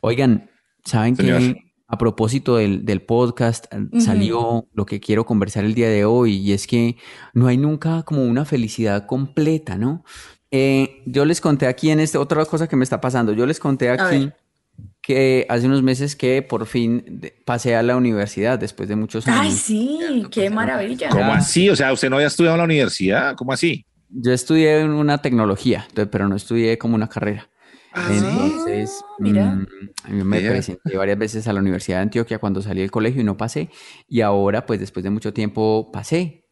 [0.00, 0.50] oigan,
[0.84, 3.66] ¿saben que a propósito del, del podcast,
[3.98, 6.96] salió lo que quiero conversar el día de hoy y es que
[7.34, 10.04] no hay nunca como una felicidad completa, ¿no?
[10.52, 13.58] Eh, yo les conté aquí en este, otra cosa que me está pasando, yo les
[13.58, 14.30] conté aquí
[15.02, 19.40] que hace unos meses que por fin pasé a la universidad después de muchos años.
[19.40, 21.08] Ay, sí, qué maravilla.
[21.08, 21.68] ¿Cómo así?
[21.70, 23.34] O sea, ¿usted no había estudiado en la universidad?
[23.34, 23.84] ¿Cómo así?
[24.10, 27.49] Yo estudié en una tecnología, pero no estudié como una carrera.
[27.92, 29.54] Ah, Entonces, mira.
[30.08, 33.24] Mm, me presenté varias veces a la Universidad de Antioquia cuando salí del colegio y
[33.24, 33.68] no pasé.
[34.08, 36.44] Y ahora, pues después de mucho tiempo, pasé.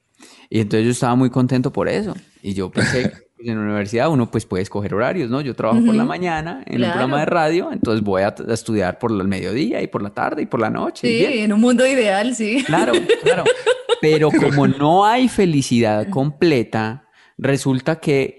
[0.51, 2.14] Y entonces yo estaba muy contento por eso.
[2.42, 5.40] Y yo pensé en la universidad uno pues puede escoger horarios, ¿no?
[5.40, 9.12] Yo trabajo por la mañana en un programa de radio, entonces voy a, estudiar por
[9.12, 11.07] el mediodía y por la tarde y por la noche.
[11.07, 12.64] Sí, en un mundo ideal, sí.
[12.64, 13.44] Claro, claro.
[14.01, 18.38] Pero como no hay felicidad completa, resulta que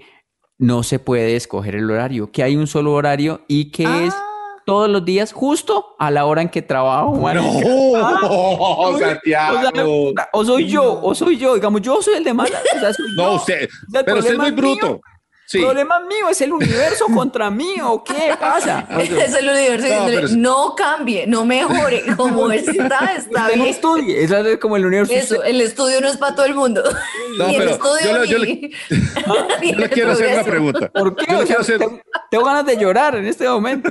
[0.59, 4.25] no se puede escoger el horario, que hay un solo horario y que es ah
[4.69, 7.15] todos los días justo a la hora en que trabajo.
[7.33, 10.13] No, Santiago.
[10.31, 12.61] O, soy yo, o soy yo, digamos, yo soy el de mala.
[13.15, 13.67] no, usted,
[14.05, 15.01] pero usted es muy bruto.
[15.57, 18.87] El problema mío es el universo contra mí, ¿o qué pasa?
[18.99, 20.35] es el universo.
[20.37, 22.03] No, cambie, no mejore.
[22.17, 23.59] Como está, está bien.
[23.59, 25.13] No estudie, eso es como el universo.
[25.13, 26.83] Eso, el estudio no es para todo el mundo.
[27.37, 28.71] No, pero el estudio yo, le,
[29.61, 30.91] yo le quiero hacer una pregunta.
[30.91, 31.25] ¿Por qué?
[32.29, 33.89] tengo, ganas de llorar en este momento.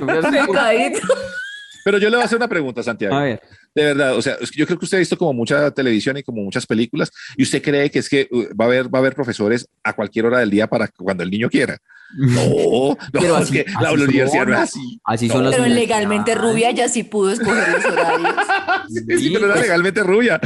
[1.83, 3.15] Pero yo le voy a hacer una pregunta, Santiago.
[3.15, 3.41] A ver.
[3.73, 6.41] De verdad, o sea, yo creo que usted ha visto como mucha televisión y como
[6.41, 9.15] muchas películas y usted cree que es que uh, va a haber, va a haber
[9.15, 11.77] profesores a cualquier hora del día para cuando el niño quiera.
[12.17, 12.41] No,
[12.89, 14.99] no, Pero es así- que la universidad no es así.
[15.03, 15.33] Así No.
[15.35, 18.35] son las Pero legalmente rubia ya sí pudo escoger los horarios.
[18.89, 19.65] Sí, sí, pero era pues.
[19.65, 20.39] legalmente rubia.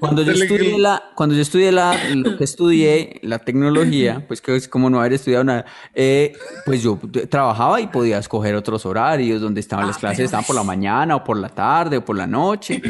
[0.00, 4.56] Cuando yo estudié la, cuando yo estudié la, lo que estudié, la tecnología, pues que
[4.56, 6.32] es como no haber estudiado nada, eh,
[6.64, 10.46] pues yo trabajaba y podía escoger otros horarios donde estaban las Ah, clases, pero estaban
[10.46, 12.80] por la mañana o por la tarde o por la noche.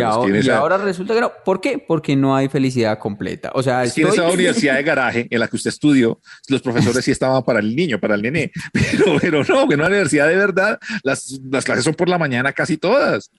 [0.00, 1.32] Y, ahora, y esa- ahora resulta que no.
[1.44, 1.78] ¿Por qué?
[1.78, 3.50] Porque no hay felicidad completa.
[3.54, 6.20] O sea, Es que en estoy- esa universidad de garaje en la que usted estudió,
[6.48, 9.80] los profesores sí estaban para el niño, para el nené, pero, pero no, que en
[9.80, 13.30] una universidad de verdad, las, las clases son por la mañana casi todas.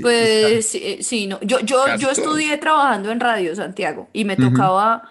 [0.00, 1.38] Pues sí, eh, sí, no.
[1.42, 5.02] Yo, yo, Casi yo estudié trabajando en radio, Santiago, y me tocaba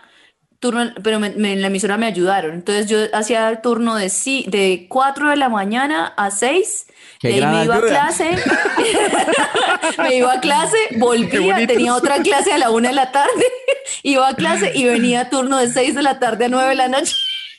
[0.64, 2.54] turno, pero me- me- en la emisora me ayudaron.
[2.56, 6.88] Entonces yo hacía el turno de, sí, de 4 de la mañana a 6,
[7.20, 8.30] ¡Qué de ahí me iba a clase,
[9.98, 13.46] me iba a clase, volvía, tenía otra clase a la 1 de la tarde,
[14.04, 16.76] iba a clase y venía a turno de 6 de la tarde a 9 de
[16.76, 17.14] la noche.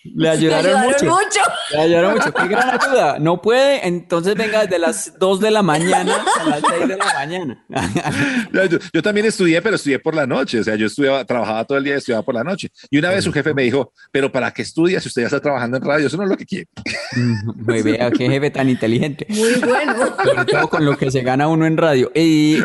[0.05, 1.05] Le ayudaron, mucho.
[1.07, 1.41] mucho.
[1.73, 2.33] Le ayudaron mucho.
[2.33, 3.19] Qué gran ayuda.
[3.19, 7.05] No puede, entonces venga desde las 2 de la mañana a las 6 de la
[7.07, 7.65] mañana.
[8.93, 10.61] Yo, también estudié, pero estudié por la noche.
[10.61, 12.69] O sea, yo estudiaba, trabajaba todo el día y estudiaba por la noche.
[12.91, 15.41] Y una vez su jefe me dijo, pero ¿para qué estudia si usted ya está
[15.41, 16.07] trabajando en radio?
[16.07, 16.69] Eso no es lo que quiere.
[17.57, 19.27] Muy vea, qué jefe tan inteligente.
[19.31, 19.95] Muy bueno.
[20.23, 22.13] Sobre todo con lo que se gana uno en radio.
[22.15, 22.59] Y,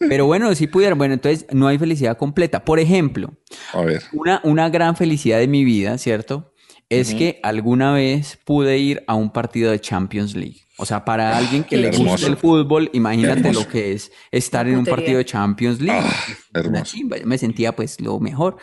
[0.00, 2.64] pero bueno, si pudieran, bueno, entonces no hay felicidad completa.
[2.64, 3.32] Por ejemplo,
[3.72, 4.02] A ver.
[4.12, 6.52] una, una gran felicidad de mi vida, ¿cierto?
[6.90, 10.62] Es que alguna vez pude ir a un partido de Champions League.
[10.78, 14.78] O sea, para alguien que le gusta el fútbol, imagínate lo que es estar en
[14.78, 16.00] un partido de Champions League.
[16.02, 16.24] Ah,
[16.54, 16.84] Una hermoso.
[16.84, 18.56] chimba, yo me sentía pues lo mejor.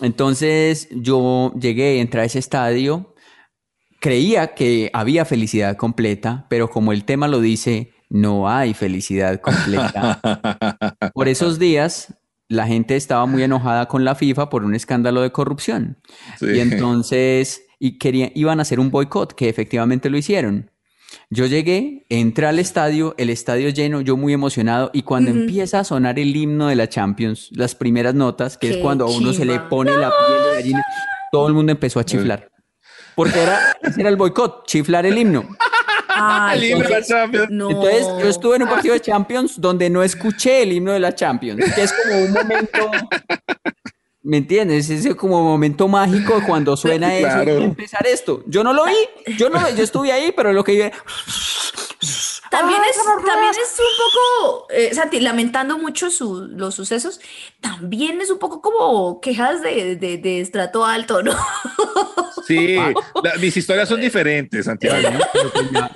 [0.00, 3.14] Entonces yo llegué, entré a ese estadio,
[4.00, 10.20] creía que había felicidad completa, pero como el tema lo dice, no hay felicidad completa.
[11.14, 12.14] Por esos días,
[12.48, 15.98] la gente estaba muy enojada con la FIFA por un escándalo de corrupción.
[16.38, 16.46] Sí.
[16.54, 20.70] Y entonces, y querían, iban a hacer un boicot, que efectivamente lo hicieron.
[21.30, 25.84] Yo llegué, entré al estadio, el estadio lleno, yo muy emocionado, y cuando empieza a
[25.84, 29.44] sonar el himno de la Champions, las primeras notas, que es cuando a uno se
[29.44, 30.84] le pone la piel de gallina,
[31.30, 32.50] todo el mundo empezó a chiflar.
[33.14, 35.44] Porque era, ese era el boicot, chiflar el himno.
[36.16, 37.46] Ay, El himno de la entonces- Champions.
[37.50, 37.70] no.
[37.70, 41.14] Entonces yo estuve en un partido de Champions donde no escuché el himno de la
[41.14, 42.90] Champions, que es como un momento,
[44.22, 44.88] ¿me entiendes?
[44.90, 47.60] Ese como momento mágico cuando suena eso Claro.
[47.60, 48.42] y empezar esto.
[48.46, 50.90] Yo no lo vi, yo no, yo estuve ahí, pero lo que vi
[52.50, 53.96] También es, también es un
[54.46, 57.20] poco, eh, Santi, lamentando mucho su- los sucesos,
[57.60, 61.32] también es un poco como quejas de, de, de estrato alto, ¿no?
[62.46, 62.76] Sí,
[63.22, 65.08] la- mis historias son diferentes, Santiago.
[65.76, 65.90] Ha-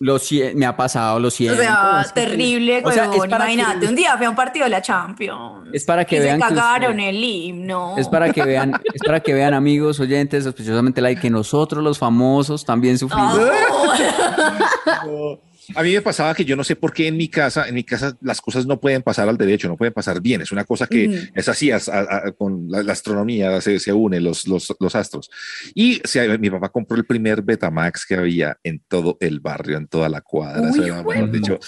[0.00, 0.18] lo
[0.54, 1.56] me ha pasado, lo O siento.
[1.62, 4.30] sea, Es que- terrible, o sea, es huevón, para que- imagínate, un día fui a
[4.30, 5.68] un partido de la Champions.
[5.72, 7.94] Es para que y vean se cagaron el himno.
[7.96, 11.96] Es para que vean, es para que vean amigos, oyentes, sospechosamente like, que nosotros los
[11.98, 13.38] famosos también sufrimos.
[15.74, 17.84] A mí me pasaba que yo no sé por qué en mi casa, en mi
[17.84, 20.40] casa las cosas no pueden pasar al derecho, no pueden pasar bien.
[20.42, 21.16] Es una cosa que Ujú.
[21.34, 24.94] es así, as- a- a- con la, la astronomía se, se une los, los, los
[24.94, 25.30] astros.
[25.74, 29.86] Y se- mi papá compró el primer Betamax que había en todo el barrio, en
[29.88, 30.70] toda la cuadra.
[30.70, 31.58] Uy, era, mejor dicho,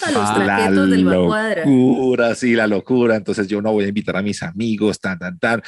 [1.27, 1.63] cuadra.
[1.65, 3.15] locura, sí, la locura.
[3.15, 5.61] Entonces yo no voy a invitar a mis amigos, tan, tan, tan.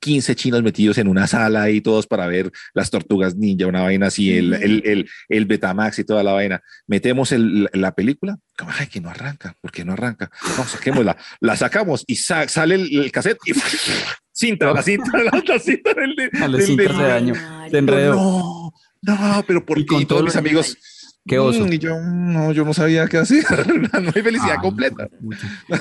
[0.00, 4.06] 15 chinos metidos en una sala ahí todos para ver las tortugas ninja, una vaina
[4.06, 4.62] así, el, Ujú.
[4.62, 6.62] el, el, el Betamax y toda la vaina.
[6.86, 10.30] Metemos el- la película, como, ay, que no arranca, ¿por qué no arranca?
[10.56, 13.52] No, saquémosla, la sacamos y sa- sale el, el cassette y
[14.32, 17.34] cinta, la cinta, la, la cinta del, de- A los del- cintas del- Mario.
[17.70, 18.14] se enredó.
[18.14, 20.76] No, no, pero por Y con Y todos todo mis amigos.
[21.28, 21.66] Qué oso.
[21.66, 23.44] "Mm", y yo, no, yo no sabía qué hacer.
[23.92, 25.08] no hay felicidad Ah, completa.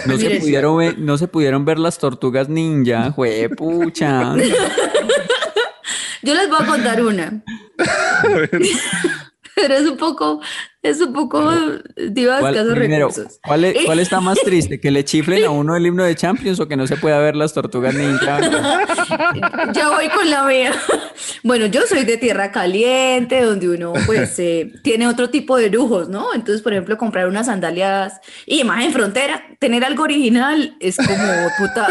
[0.08, 4.36] No se, pudieron ver, no se pudieron ver las tortugas ninja, juepucha.
[6.24, 7.44] Yo les voy a contar una.
[9.56, 10.42] Pero es un poco,
[10.90, 13.40] es un poco ¿Cuál, escasos primero, recursos.
[13.46, 14.80] ¿cuál, es- cuál está más triste?
[14.80, 17.36] ¿Que le chiflen a uno el himno de Champions o que no se pueda ver
[17.36, 18.40] las tortugas ninja?
[19.74, 20.74] Ya voy con la mía.
[21.44, 26.10] Bueno, yo soy de tierra caliente, donde uno pues eh, tiene otro tipo de lujos,
[26.10, 26.34] ¿no?
[26.34, 31.18] Entonces, por ejemplo, comprar unas sandalias y más en frontera, tener algo original es como
[31.58, 31.88] puta,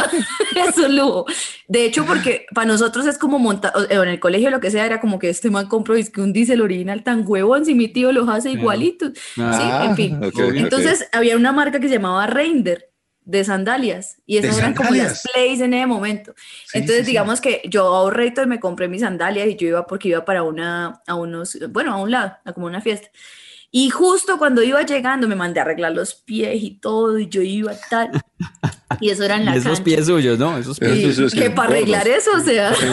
[0.69, 1.27] es un lujo.
[1.69, 5.01] De hecho, porque para nosotros es como montar, en el colegio lo que sea, era
[5.01, 8.13] como que este man compró es que un diésel original tan huevón, si mi tío
[8.13, 8.51] los hace
[8.85, 9.13] igualitos.
[9.39, 10.21] Ah, sí, en fin.
[10.57, 12.91] Entonces, había una marca que se llamaba Reinder
[13.25, 16.35] de sandalias y esas ¿De eran como las plays en ese momento.
[16.67, 17.11] Sí, Entonces, sí, sí.
[17.13, 20.43] digamos que yo ahorré y me compré mis sandalias y yo iba porque iba para
[20.43, 23.09] una, a unos, bueno, a un lado, a como una fiesta.
[23.71, 27.43] Y justo cuando iba llegando me mandé a arreglar los pies y todo, y yo
[27.43, 28.11] iba tal.
[29.01, 29.85] Y eso era en la Y esos cancha.
[29.85, 30.57] pies suyos, ¿no?
[30.59, 30.97] Esos pies.
[30.99, 32.73] Y Esos que para arreglar eso, o sea.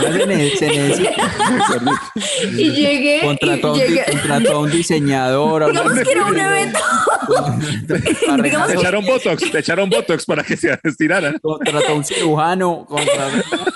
[2.57, 3.21] Y llegué.
[3.23, 5.67] Contrató un, contrató a un diseñador.
[5.71, 6.79] Digamos que era un evento.
[8.43, 12.03] Digamos Te que- echaron Botox, te echaron Botox para que se estiraran, Contrató a un
[12.03, 12.85] cirujano.
[12.87, 13.71] contrató-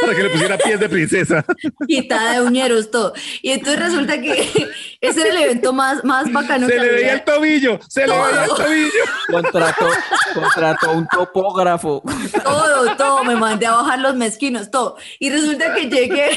[0.00, 1.44] para que le pusiera pies de princesa.
[1.86, 3.12] quitada de uñeros, todo.
[3.40, 4.50] Y entonces resulta que
[5.00, 7.12] ese era el evento más, más bacano Se que le veía había.
[7.14, 9.04] el tobillo, se le veía el tobillo.
[9.30, 9.88] Contrató,
[10.34, 12.02] contrató un topógrafo.
[12.42, 14.96] Todo, todo, me mandé a bajar los mezquinos, todo.
[15.18, 16.30] Y resulta que llegué,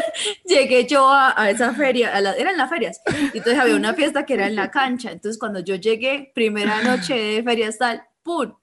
[0.44, 3.00] llegué yo a, a esa feria, a la- eran las ferias.
[3.32, 5.10] Y entonces había una fiesta que era en la cancha.
[5.10, 8.54] Entonces cuando yo llegué, primera noche de ferias tal, ¡pum!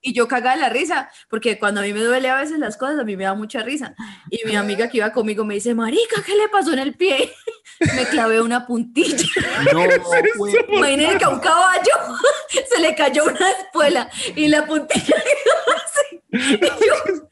[0.00, 2.76] Y yo cagaba de la risa, porque cuando a mí me duele a veces las
[2.76, 3.96] cosas, a mí me da mucha risa.
[4.30, 7.32] Y mi amiga que iba conmigo me dice, Marica, ¿qué le pasó en el pie?
[7.94, 9.24] Me clavé una puntilla.
[9.72, 9.84] No.
[10.76, 11.92] Imagínense que a un caballo
[12.68, 16.22] se le cayó una espuela y la puntilla quedó así.
[16.32, 17.27] Y yo,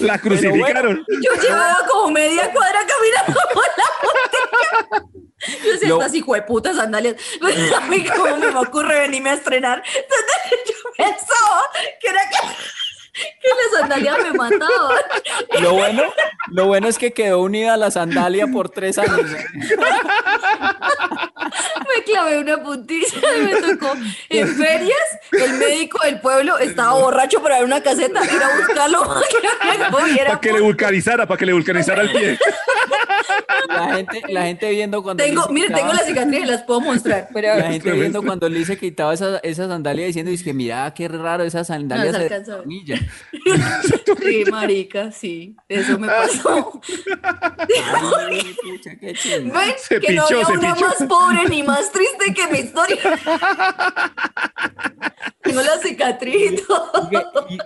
[0.00, 1.04] La crucificaron.
[1.08, 5.18] yo llevaba como media cuadra caminando por la puntilla.
[5.64, 7.16] Yo decía, estas hijo de putas sandalias.
[7.76, 9.82] A mí, ¿cómo me ocurre venirme a estrenar?
[9.86, 10.26] Entonces,
[10.66, 11.62] yo pensaba
[12.00, 12.36] que era que,
[13.40, 15.02] que las sandalias me mataban.
[15.60, 16.02] Lo bueno,
[16.48, 19.30] lo bueno es que quedó unida a la sandalia por tres años.
[21.96, 23.92] Me clavé una puntilla y me tocó
[24.28, 25.07] en ferias.
[25.44, 30.24] El médico del pueblo estaba borracho para ver una caseta, ir a buscarlo para que.
[30.24, 32.38] Para le vulcanizara, para que le vulcanizara el pie.
[33.68, 37.28] La gente, la gente viendo cuando Tengo, mire, quitaba- tengo las cicatrices, las puedo mostrar.
[37.34, 40.92] Pero La gente viendo cuando Liz se quitaba esa, esa sandalia diciendo, es que mira,
[40.94, 42.66] qué raro, esa sandalia No se se alcanza a ver.
[42.66, 42.98] destornilla".
[44.28, 46.80] Sí, marica, sí, eso me pasó.
[48.28, 49.54] Ay, pucha, qué chingo.
[49.54, 50.86] Ven, Se que no había una pichó.
[50.86, 52.98] más pobre ni más triste que mi historia.
[55.42, 57.08] Tengo la cicatriz y todo.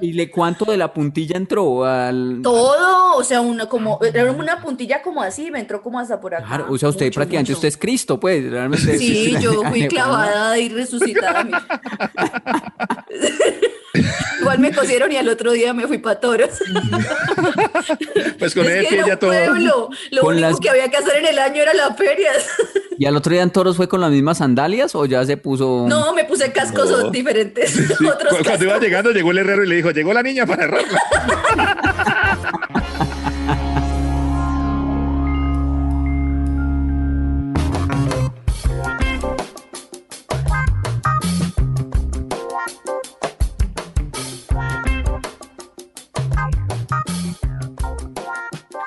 [0.00, 2.40] ¿Y, y le cuánto de la puntilla entró al...
[2.42, 6.35] Todo, o sea, una como, era una puntilla como así, me entró como hasta por
[6.35, 6.44] acá.
[6.46, 7.58] Claro, o sea, usted Mucho, prácticamente, mucho.
[7.58, 8.98] usted es Cristo, pues, realmente.
[8.98, 11.46] Sí, yo fui clavada y resucitada.
[14.40, 16.50] Igual me cosieron y al otro día me fui para toros.
[18.38, 19.30] Pues con Es ese pie ya todo.
[19.30, 19.88] pueblo.
[20.11, 22.32] Lo Con único las- que había que hacer en el año era la feria.
[22.98, 25.87] ¿Y al otro día en toros fue con las mismas sandalias o ya se puso...?
[25.88, 27.11] No, me puse cascos No.
[27.11, 27.70] diferentes.
[27.70, 28.80] Sí, Otros cuando iba cascos.
[28.80, 30.98] llegando llegó el herrero y le dijo, llegó la niña para errarla.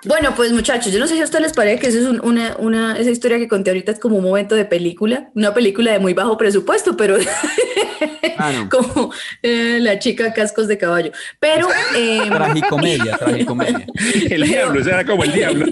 [0.06, 2.22] Bueno, pues muchachos, yo no sé si a ustedes les parece que eso es un-
[2.24, 5.91] una, una, esa historia que conté ahorita es como un momento de película, una película
[5.91, 7.18] de muy bajo presupuesto, pero
[8.38, 8.70] Ah, no.
[8.70, 11.12] como eh, la chica cascos de caballo.
[11.39, 13.86] Pero, eh, Tragicomedia, tragicomedia.
[14.30, 15.65] El diablo, ese era como el diablo.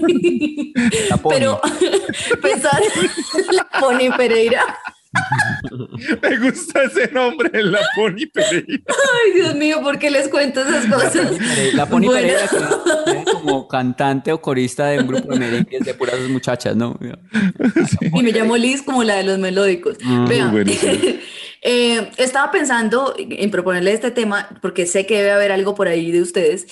[1.10, 1.60] La pero
[2.42, 2.80] pensar
[3.52, 4.62] la Pony Pereira.
[6.22, 8.82] Me gusta ese nombre, la Pony Pereira.
[8.88, 11.32] Ay, Dios mío, ¿por qué les cuento esas cosas?
[11.74, 12.28] La Pony Bueno.
[12.28, 12.56] Pereira que
[13.10, 16.98] era como cantante o corista de un grupo de merengues de puras muchachas, ¿no?
[18.00, 19.98] Y me llamo Liz como la de los melódicos.
[20.02, 21.20] Mm, Vean, bueno, sí.
[21.62, 26.12] eh, estaba pensando en proponerle este tema porque sé que debe haber algo por ahí
[26.12, 26.66] de ustedes.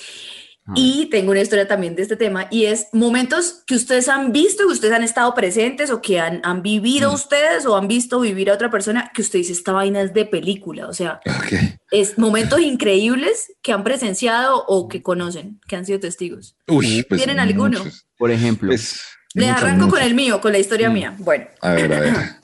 [0.75, 4.65] Y tengo una historia también de este tema y es momentos que ustedes han visto,
[4.65, 7.15] que ustedes han estado presentes o que han, han vivido Mm.
[7.15, 10.25] ustedes o han visto vivir a otra persona que usted dice, esta vaina es de
[10.25, 11.53] película, o sea, Ok.
[11.91, 16.55] es momentos increíbles que han presenciado o que conocen, que han sido testigos.
[16.67, 17.79] Uy, pues, ¿Tienen alguno?
[17.79, 18.05] muchos.
[18.17, 18.69] Por ejemplo.
[18.69, 19.01] Pues,
[19.33, 20.05] Les muchos, arranco con muchos.
[20.05, 20.93] el mío, con la historia Mm.
[20.93, 21.15] mía.
[21.17, 22.13] Bueno, A ver, a ver.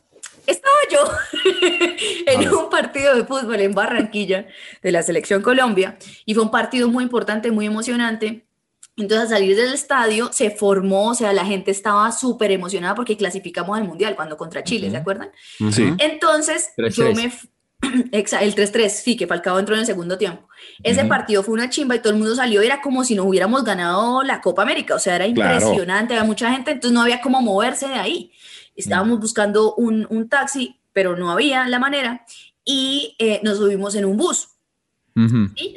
[0.52, 1.00] estaba yo
[2.26, 4.48] en un partido de fútbol en Barranquilla
[4.82, 8.46] de la Selección Colombia y fue un partido muy importante, muy emocionante.
[8.98, 13.16] Entonces, al salir del estadio se formó, o sea, la gente estaba súper emocionada porque
[13.16, 15.32] clasificamos al Mundial cuando contra Chile, ¿se acuerdan?
[15.72, 15.94] Sí.
[16.00, 16.90] Entonces, 3-3.
[16.92, 17.32] yo me...
[18.12, 20.50] el 3-3, sí, que Falcao entró en el segundo tiempo.
[20.84, 23.64] Ese partido fue una chimba y todo el mundo salió, era como si no hubiéramos
[23.64, 25.56] ganado la Copa América, o sea, era Claro.
[25.56, 28.34] impresionante, había mucha gente, entonces no había cómo moverse de ahí.
[28.80, 32.26] Estábamos buscando un, un taxi, pero no había la manera,
[32.66, 34.50] y eh, nos subimos en un bus.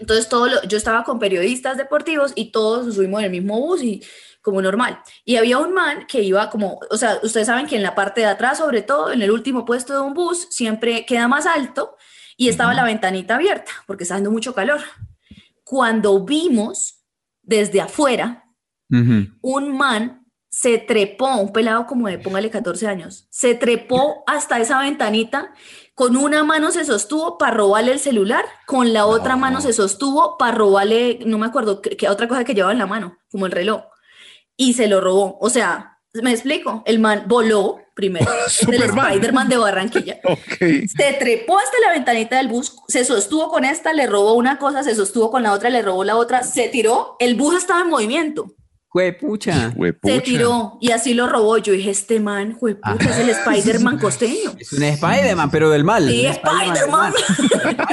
[0.01, 3.59] Entonces, todo lo- yo estaba con periodistas deportivos y todos nos subimos en el mismo
[3.59, 4.03] bus y
[4.41, 5.01] como normal.
[5.25, 8.21] Y había un man que iba como, o sea, ustedes saben que en la parte
[8.23, 11.97] de atrás, sobre todo en el último puesto de un bus, siempre queda más alto
[12.37, 14.81] y estaba la ventanita abierta porque está haciendo mucho calor.
[15.65, 17.03] Cuando vimos
[17.43, 18.45] desde afuera
[19.41, 20.22] un man
[20.53, 25.55] se trepó, un pelado como de, póngale 14 años, se trepó hasta esa ventanita,
[25.95, 30.37] con una mano se sostuvo para robarle el celular, con la otra mano se sostuvo
[30.37, 33.53] para robarle, no me acuerdo qué otra cosa que llevaba en la mano, como el
[33.53, 33.85] reloj,
[34.55, 35.39] y se lo robó.
[35.41, 38.31] O sea, me explico, el man voló primero,
[38.69, 40.21] el Spider-Man de Barranquilla.
[40.61, 44.83] Se trepó hasta la ventanita del bus, se sostuvo con esta, le robó una cosa,
[44.83, 47.89] se sostuvo con la otra, le robó la otra, se tiró, el bus estaba en
[47.89, 48.55] movimiento.
[48.93, 49.75] Juepucha.
[50.03, 51.57] Se tiró y así lo robó.
[51.57, 54.53] Yo dije, este man, juepucha, es el Spider-Man costeño.
[54.59, 56.07] Es un Spider-Man, pero del mal.
[56.07, 57.15] Sí, Spider-Man.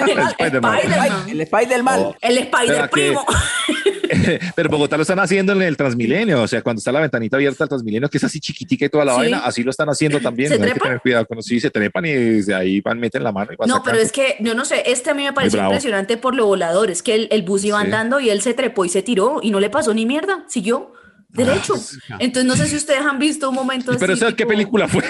[0.06, 2.16] El Spider-Man.
[2.20, 3.26] El Spider-Primo.
[4.56, 7.64] Pero Bogotá lo están haciendo en el Transmilenio, o sea, cuando está la ventanita abierta
[7.64, 10.50] al Transmilenio, que es así chiquitica y toda la vaina, así lo están haciendo también.
[10.50, 13.32] ¿Se Hay que tener cuidado con sí, se trepan y de ahí van, meten la
[13.32, 13.52] mano.
[13.54, 16.18] Y van no, pero es que yo no sé, este a mí me pareció impresionante
[16.18, 18.90] por lo volador, es que el, el bus iba andando y él se trepó y
[18.90, 20.94] se tiró y no le pasó ni mierda, siguió
[21.30, 21.76] derecho.
[22.10, 24.00] Ah, Entonces no sé si ustedes han visto un momento así.
[24.00, 25.04] Pero ¿sabes qué película fue?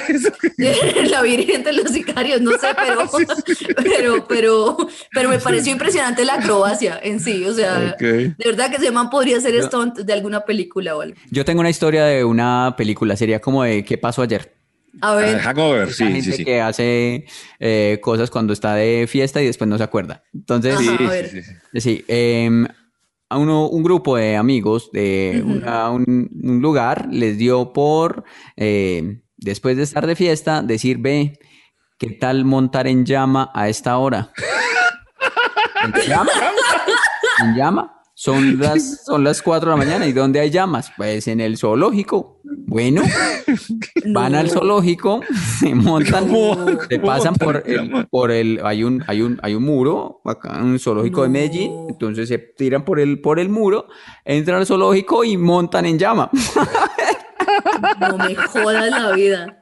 [1.10, 3.10] La Virgen de los Sicarios, no sé, pero,
[3.84, 4.78] pero, pero,
[5.12, 7.46] pero me pareció impresionante la acrobacia en sí.
[7.46, 11.16] O sea, de verdad que ese man podría ser stunt de alguna película o algo.
[11.32, 14.56] Yo tengo una historia de una película, sería como de ¿Qué pasó ayer?
[15.02, 15.36] A ver.
[15.38, 16.46] Ah, hangover, sí, gente sí, sí.
[16.46, 17.26] que hace
[17.60, 20.24] eh, cosas cuando está de fiesta y después no se acuerda.
[20.34, 21.30] Entonces, Ajá, Sí, a ver.
[21.30, 22.04] sí, sí, sí.
[23.30, 28.24] A uno, un grupo de amigos de una- un, un lugar les dio por,
[28.58, 31.38] eh, después de estar de fiesta, decir, ve,
[32.00, 34.32] ¿qué tal montar en llama a esta hora?
[35.84, 36.32] ¿En llama?
[37.44, 37.99] ¿En llama?
[38.20, 40.06] Son las, son las 4 de la mañana.
[40.06, 40.92] ¿Y dónde hay llamas?
[40.98, 42.42] Pues en el zoológico.
[42.44, 43.02] Bueno,
[44.14, 45.22] van al zoológico,
[45.60, 49.64] se montan, se ¿Cómo pasan por el, por el, hay un, hay un, hay un
[49.64, 53.88] muro acá un zoológico de Medellín, entonces se tiran por el, por el muro,
[54.24, 56.30] entran al zoológico y montan en llama.
[58.00, 59.59] No me jodas la vida.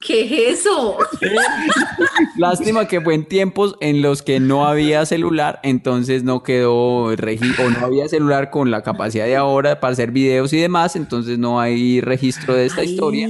[0.00, 0.98] ¿Qué es eso?
[2.36, 7.66] Lástima que fue en tiempos en los que no había celular, entonces no quedó registro,
[7.66, 11.38] o no había celular con la capacidad de ahora para hacer videos y demás, entonces
[11.38, 12.90] no hay registro de esta Ay.
[12.90, 13.26] historia,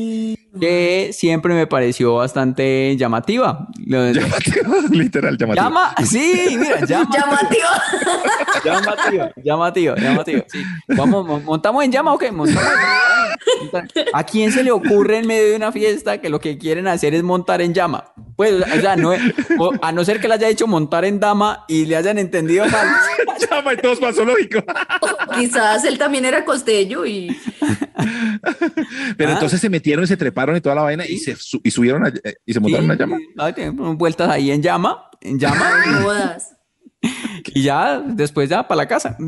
[0.61, 3.69] que siempre me pareció bastante llamativa.
[3.79, 4.27] Llamativo,
[4.91, 5.65] literal, llamativo.
[5.67, 7.11] Llama, sí, mira, llama.
[7.15, 7.69] Llamativo.
[8.65, 10.43] Llamativo, llamativo, llamativo.
[10.49, 10.63] Sí.
[10.89, 12.33] Vamos, mo- ¿montamos en llama o qué?
[12.33, 13.16] Montamos en llama.
[14.13, 17.15] ¿A quién se le ocurre en medio de una fiesta que lo que quieren hacer
[17.15, 18.13] es montar en llama?
[18.37, 19.23] Pues, o sea, no, es-
[19.59, 22.67] o- a no ser que le haya hecho montar en dama y le hayan entendido
[22.67, 22.87] mal.
[23.51, 24.61] Llama y todos para zoológico.
[25.35, 27.37] Quizás él también era costeño y
[29.17, 29.35] Pero Ah.
[29.35, 32.09] entonces se metieron y se treparon y toda la vaina y se y subieron a-
[32.09, 33.19] eh, y se montaron una llama.
[33.39, 35.71] ah, tienen vueltas ahí en llama, en llama,
[37.55, 39.17] y ya después ya para la casa.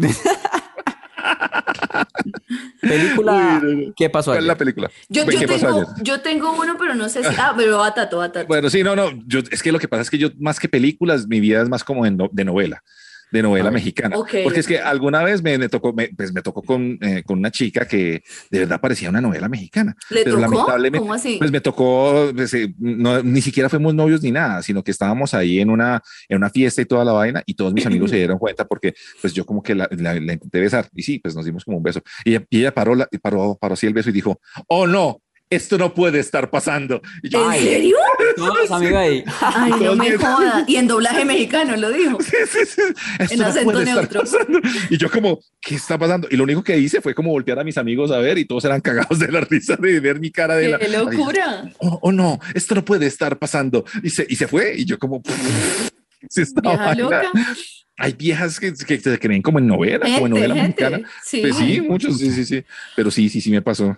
[2.81, 3.95] Película, Uy, no, no.
[3.97, 4.59] ¿qué pasó ¿Cuál es la ayer?
[4.59, 4.91] película?
[5.09, 5.87] Yo, yo, ¿Qué pasó tengo, ayer?
[6.05, 7.35] yo tengo uno, pero no sé si.
[7.39, 8.47] Ah, pero va Tato, va Tato.
[8.47, 9.11] Bueno, sí, no, no.
[9.27, 11.69] Yo, es que lo que pasa es que yo, más que películas, mi vida es
[11.69, 12.83] más como de, no- de novela,
[13.31, 13.81] de novela A ver.
[13.81, 14.17] mexicana.
[14.17, 17.23] Ok, Porque es que alguna vez me, me tocó, me, pues me tocó con, eh,
[17.25, 19.95] con una chica que de verdad parecía una novela mexicana.
[20.11, 20.41] ¿Le pero tocó?
[20.51, 21.37] lamentablemente, ¿Cómo así?
[21.39, 25.35] Pues me tocó, pues, eh, no, ni siquiera fuimos novios ni nada, sino que estábamos
[25.35, 28.17] ahí en una, en una fiesta y toda la vaina y todos mis amigos se
[28.17, 31.35] dieron cuenta porque pues yo como que la, la- la intenté besar y sí, pues
[31.37, 32.01] nos dimos como un beso.
[32.25, 35.21] Y ella, y ella paró, la, paró, paró así el beso y dijo, oh no,
[35.51, 37.01] esto no puede estar pasando.
[37.23, 37.63] Y yo, ¿En Ay.
[37.63, 37.97] serio?
[38.37, 39.25] Todos los amigos ahí.
[39.41, 40.65] Ay, no me jodas.
[40.69, 42.19] Y en doblaje mexicano lo dijo.
[42.21, 42.83] sí, sí, sí,
[43.19, 44.21] esto En no acento puede estar neutro.
[44.21, 44.61] pasando.
[44.91, 46.29] Y yo como, ¿qué está pasando?
[46.31, 48.65] Y lo único que hice fue como voltear a mis amigos a ver y todos
[48.65, 50.79] eran cagados de la risa de ver mi cara de la...
[50.79, 51.71] ¡Qué locura!
[51.79, 53.85] Oh, oh, no, esto no puede estar pasando.
[54.03, 55.23] Y se, y se fue y yo como...
[56.29, 57.03] "Sí, esta Vieja vaina".
[57.03, 57.23] loca.
[58.01, 60.83] Hay viejas que, que se creen como en novela, como en Gente, novela gente.
[60.85, 61.11] mexicana.
[61.25, 61.41] Sí.
[61.41, 62.65] Pues sí, muchos, sí, sí, sí.
[62.95, 63.97] Pero sí, sí, sí me pasó.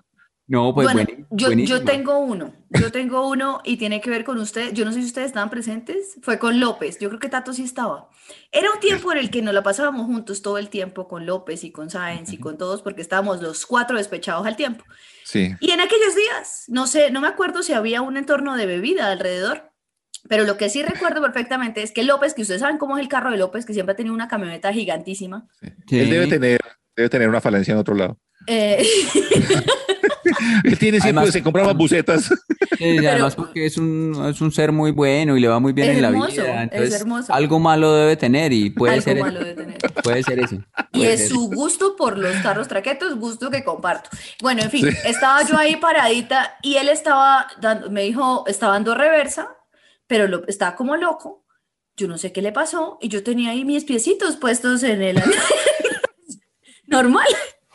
[0.50, 4.36] No, pues bueno, yo, yo tengo uno, yo tengo uno y tiene que ver con
[4.38, 4.72] ustedes.
[4.72, 6.18] Yo no sé si ustedes estaban presentes.
[6.22, 6.98] Fue con López.
[6.98, 8.10] Yo creo que Tato sí estaba.
[8.50, 11.62] Era un tiempo en el que nos la pasábamos juntos todo el tiempo con López
[11.62, 14.84] y con Sáenz y con todos porque estábamos los cuatro despechados al tiempo.
[15.24, 15.54] Sí.
[15.60, 19.06] Y en aquellos días, no sé, no me acuerdo si había un entorno de bebida
[19.06, 19.70] alrededor,
[20.28, 23.08] pero lo que sí recuerdo perfectamente es que López, que ustedes saben cómo es el
[23.08, 25.46] carro de López, que siempre ha tenido una camioneta gigantísima.
[25.86, 26.00] Sí.
[26.00, 26.60] Él debe tener,
[26.96, 28.18] debe tener una falencia en otro lado.
[28.48, 28.84] eh,
[30.64, 32.30] Él tiene siempre, Además- se compra más bucetas.
[32.80, 35.74] Sí, y además porque es un, es un ser muy bueno y le va muy
[35.74, 36.62] bien Es en la hermoso, vida.
[36.64, 37.34] es Entonces, hermoso.
[37.34, 39.44] algo malo debe tener y puede algo ser malo eso.
[39.48, 39.78] de tener.
[40.02, 40.54] Puede ser eso.
[40.92, 41.28] Y puede es ser.
[41.28, 44.08] su gusto por los tarros traquetos, gusto que comparto.
[44.40, 48.94] Bueno, en fin, estaba yo ahí paradita y él estaba dando, me dijo, estaba dando
[48.94, 49.48] reversa,
[50.06, 51.44] pero lo, estaba como loco.
[51.98, 55.22] Yo no sé qué le pasó y yo tenía ahí mis piecitos puestos en el
[56.86, 57.26] normal.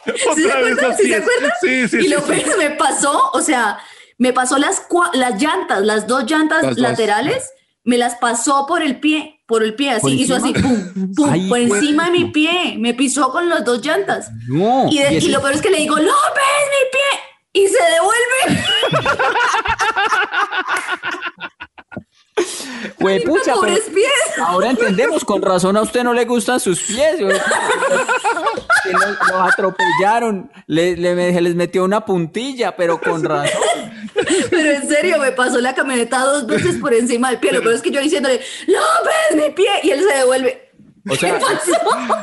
[0.05, 1.51] ¿Sí se Otra vez ¿Sí se acuerdan?
[1.61, 3.79] Sí, sí, y sí, lo peor que me pasó, o sea,
[4.17, 4.83] me pasó las,
[5.13, 6.81] las llantas, las dos llantas Las dos.
[6.81, 7.49] laterales,
[7.83, 11.29] me las pasó por el pie, por el pie, ¿Por así, hizo así, pum, pum,
[11.31, 14.29] Ay, por encima de mi pie, me pisó con las dos llantas.
[14.47, 14.87] No.
[14.91, 16.11] Y, de- y y lo peor es que le digo, López,
[16.71, 18.63] mi pie, y se devuelve.
[22.99, 24.09] Güey, pucha, pero pies.
[24.45, 27.15] ahora entendemos, con razón a usted no le gustan sus pies.
[28.95, 33.59] Los, los atropellaron, le, le- se les metió una puntilla, pero con razón.
[34.49, 37.51] Pero en serio, me pasó la camioneta dos veces por encima del pie.
[37.51, 40.61] Lo peor es que yo diciéndole, López, mi pie, y él se devuelve.
[41.07, 41.71] O sea, ¿Qué pasó?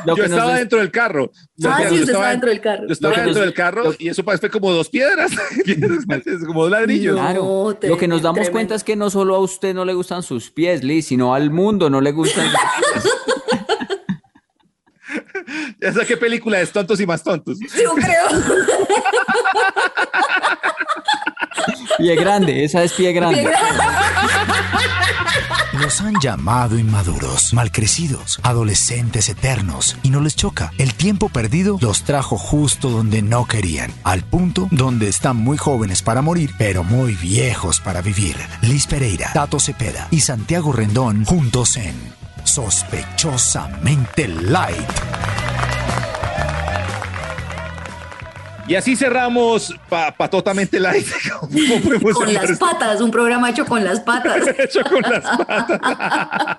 [0.05, 1.31] lo Yo que nos estaba dentro del carro.
[1.65, 2.83] Ah, sí, usted estaba dentro del carro.
[2.87, 5.31] Yo estaba dentro del carro y eso fue como dos piedras.
[5.65, 6.03] Piedras,
[6.45, 7.15] como dos ladrillos.
[7.15, 7.21] No.
[7.21, 8.51] Claro, te- lo que nos damos tremendo.
[8.51, 11.49] cuenta es que no solo a usted no le gustan sus pies, Liz, sino al
[11.49, 13.13] mundo no le gustan sus pies.
[15.81, 17.59] Ya sabes qué película es Tontos y más tontos.
[17.59, 18.27] Yo creo.
[21.97, 23.49] Pie grande, esa es pie grande.
[25.73, 30.71] Los han llamado inmaduros, malcrecidos, adolescentes eternos, y no les choca.
[30.77, 36.01] El tiempo perdido los trajo justo donde no querían, al punto donde están muy jóvenes
[36.01, 38.35] para morir, pero muy viejos para vivir.
[38.61, 44.89] Liz Pereira, Tato Cepeda y Santiago Rendón juntos en Sospechosamente Light.
[48.65, 51.05] Y así cerramos pa patotamente light.
[51.39, 52.65] ¿Cómo podemos Con las esto?
[52.65, 54.47] patas, un programa hecho con las patas.
[54.57, 55.81] Hecho con las patas.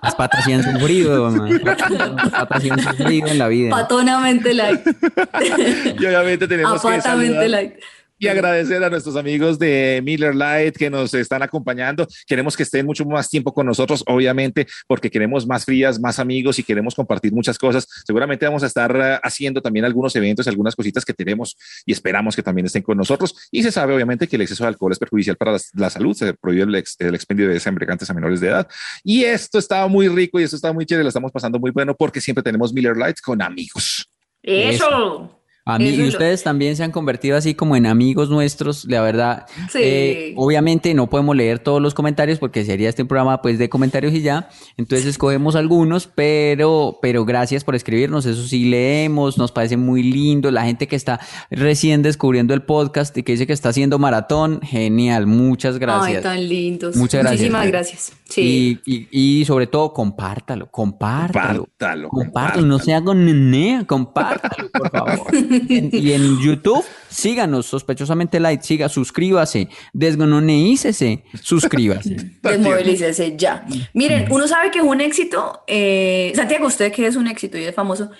[0.02, 1.60] Las patas sí han sufrido, man.
[1.64, 3.70] Las patas sí han sufrido en la vida.
[3.70, 4.86] Patonamente light.
[5.98, 7.74] Y obviamente tenemos que Apatamente saludar light.
[8.18, 12.06] Y agradecer a nuestros amigos de Miller Light que nos están acompañando.
[12.26, 16.58] Queremos que estén mucho más tiempo con nosotros, obviamente, porque queremos más frías, más amigos
[16.58, 17.86] y queremos compartir muchas cosas.
[18.06, 22.36] Seguramente vamos a estar eh, haciendo también algunos eventos, algunas cositas que tenemos y esperamos
[22.36, 23.34] que también estén con nosotros.
[23.50, 26.14] Y se sabe, obviamente, que el exceso de alcohol es perjudicial para la, la salud.
[26.14, 28.68] Se prohíbe el, ex- el expendio de embriagantes a menores de edad.
[29.02, 31.04] Y esto estaba muy rico y esto estaba muy chévere.
[31.04, 34.08] Lo estamos pasando muy bueno porque siempre tenemos Miller Light con amigos.
[34.42, 35.40] Eso.
[35.66, 39.00] A mí, y lo- ustedes también se han convertido así como en amigos nuestros, la
[39.00, 39.46] verdad.
[39.72, 39.78] Sí.
[39.80, 43.68] Eh, obviamente no podemos leer todos los comentarios porque sería este un programa pues de
[43.70, 44.50] comentarios y ya.
[44.76, 48.26] Entonces escogemos algunos, pero, pero gracias por escribirnos.
[48.26, 50.50] Eso sí leemos, nos parece muy lindo.
[50.50, 51.18] La gente que está
[51.50, 55.26] recién descubriendo el podcast y que dice que está haciendo maratón, genial.
[55.26, 56.16] Muchas gracias.
[56.18, 56.94] Ay, tan lindos.
[56.96, 57.40] Muchas gracias.
[57.40, 58.12] Muchísimas gracias.
[58.28, 58.80] Sí.
[58.84, 61.64] Y, y, y sobre todo, compártalo, compártalo.
[61.66, 65.26] Compártalo, Compártalo, no sea con nenea, compártalo, por favor.
[65.68, 72.16] y en YouTube, síganos, sospechosamente light, siga, suscríbase, desgononeícese, suscríbase.
[72.42, 73.66] Desmovilícese ya.
[73.92, 75.62] Miren, uno sabe que es un éxito.
[75.66, 78.10] eh, Santiago, usted que es un éxito y es famoso.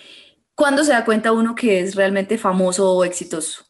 [0.54, 3.64] ¿Cuándo se da cuenta uno que es realmente famoso o exitoso?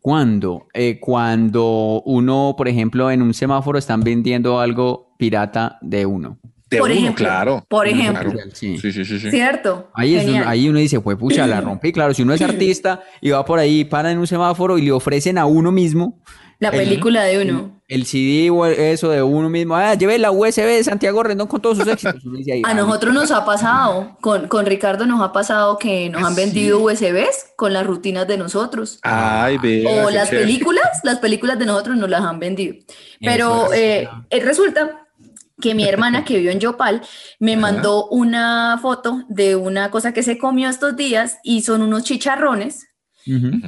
[0.00, 0.66] ¿Cuándo?
[0.72, 6.38] Eh, cuando uno, por ejemplo, en un semáforo están vendiendo algo pirata de uno.
[6.70, 7.64] De Por uno, ejemplo, claro.
[7.68, 8.30] por ejemplo.
[8.32, 8.50] claro.
[8.52, 8.78] Sí.
[8.78, 9.30] Sí, sí, sí, sí.
[9.30, 9.90] ¿Cierto?
[9.92, 10.48] Ahí, es un- Genial.
[10.48, 11.90] ahí uno dice, pues pucha, la rompí.
[11.92, 14.92] Claro, si uno es artista y va por ahí, para en un semáforo y le
[14.92, 16.20] ofrecen a uno mismo
[16.60, 17.80] La el- película de uno.
[17.88, 19.74] el CD o eso de uno mismo.
[19.74, 22.24] Ah, lleve la USB de Santiago Rendón con todos sus éxitos.
[22.24, 25.76] Uno dice ahí, A ah, nosotros nos ha pasado, con, con Ricardo nos ha pasado
[25.76, 29.00] que nos han vendido USBs con las rutinas de nosotros.
[29.02, 30.46] Ay, vea, O las chévere.
[30.46, 32.76] películas, las películas de nosotros nos las han vendido.
[33.20, 33.78] Pero es.
[33.78, 34.99] eh, eh, resulta
[35.60, 37.02] que mi hermana que vivió en Yopal
[37.38, 42.04] me mandó una foto de una cosa que se comió estos días y son unos
[42.04, 42.89] chicharrones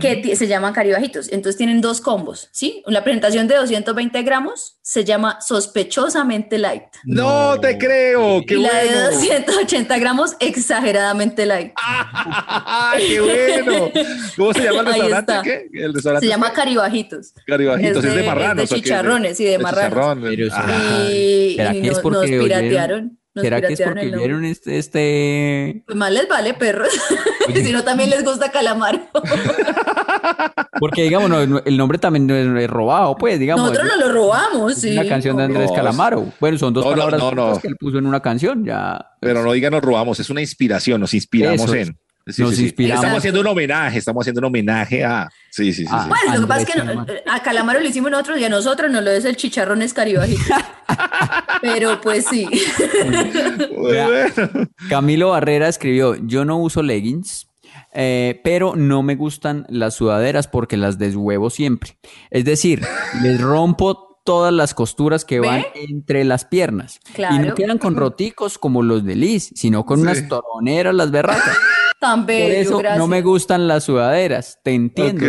[0.00, 1.28] que se llaman caribajitos.
[1.32, 2.82] Entonces tienen dos combos, ¿sí?
[2.86, 6.82] La presentación de 220 gramos se llama sospechosamente light.
[7.04, 9.10] No te creo, qué y la de bueno.
[9.12, 11.72] 280 gramos exageradamente light.
[11.76, 13.90] Ay, qué bueno.
[14.36, 15.32] ¿Cómo se llama el Ahí restaurante?
[15.32, 15.42] está.
[15.42, 15.68] ¿Qué?
[15.72, 17.32] El restaurante Se llama caribajitos.
[17.46, 18.64] Caribajitos, es es de, de- marranos.
[18.64, 18.82] es de ¿o qué?
[18.82, 19.90] chicharrones y de marranos.
[19.90, 20.22] chicharrón.
[20.22, 23.18] Pero Ah, Y, ¿Será y no- nos oyeron- piratearon.
[23.34, 25.84] Nos ¿Será que es porque el vieron este, este...
[25.86, 26.88] Pues más les vale, perros.
[27.54, 29.10] si no, también les gusta calamar.
[30.78, 33.62] Porque, digamos, no, no, el nombre también no es, no robado, pues, digamos.
[33.62, 34.92] Nosotros nos lo robamos, es sí.
[34.92, 36.26] una canción de Andrés No, Calamaro.
[36.40, 37.60] Bueno, son dos no, no, palabras no, no.
[37.60, 39.12] que él puso en una canción, ya.
[39.20, 41.98] Pero no digan nos robamos, es una inspiración, nos inspiramos Eso, en.
[42.26, 42.62] Sí, nos sí, sí.
[42.64, 43.02] inspiramos.
[43.04, 45.28] Estamos haciendo un homenaje, estamos haciendo un homenaje a.
[45.50, 45.90] Sí, sí, sí.
[45.90, 46.04] Ah.
[46.04, 46.08] sí.
[46.26, 47.14] Pues lo que pasa es que no- Calamaro.
[47.30, 50.42] a Calamaro lo hicimos nosotros y a nosotros nos lo es el chicharrón escaribajito.
[51.62, 52.48] Pero pues sí.
[53.76, 54.68] Bueno.
[54.88, 57.48] Camilo Barrera escribió, yo no uso leggings,
[57.94, 61.98] eh, pero no me gustan las sudaderas porque las deshuevo siempre.
[62.30, 62.82] Es decir,
[63.22, 65.46] les rompo todas las costuras que ¿Ve?
[65.48, 67.00] van entre las piernas.
[67.06, 67.54] Y no Claro.
[67.54, 70.02] quedan con roticos como los de Liz, sino con Sí.
[70.02, 71.56] unas toroneras las berracas.
[72.02, 72.98] Tan bello, Por eso gracias.
[72.98, 75.24] no me gustan las sudaderas, te entiendo.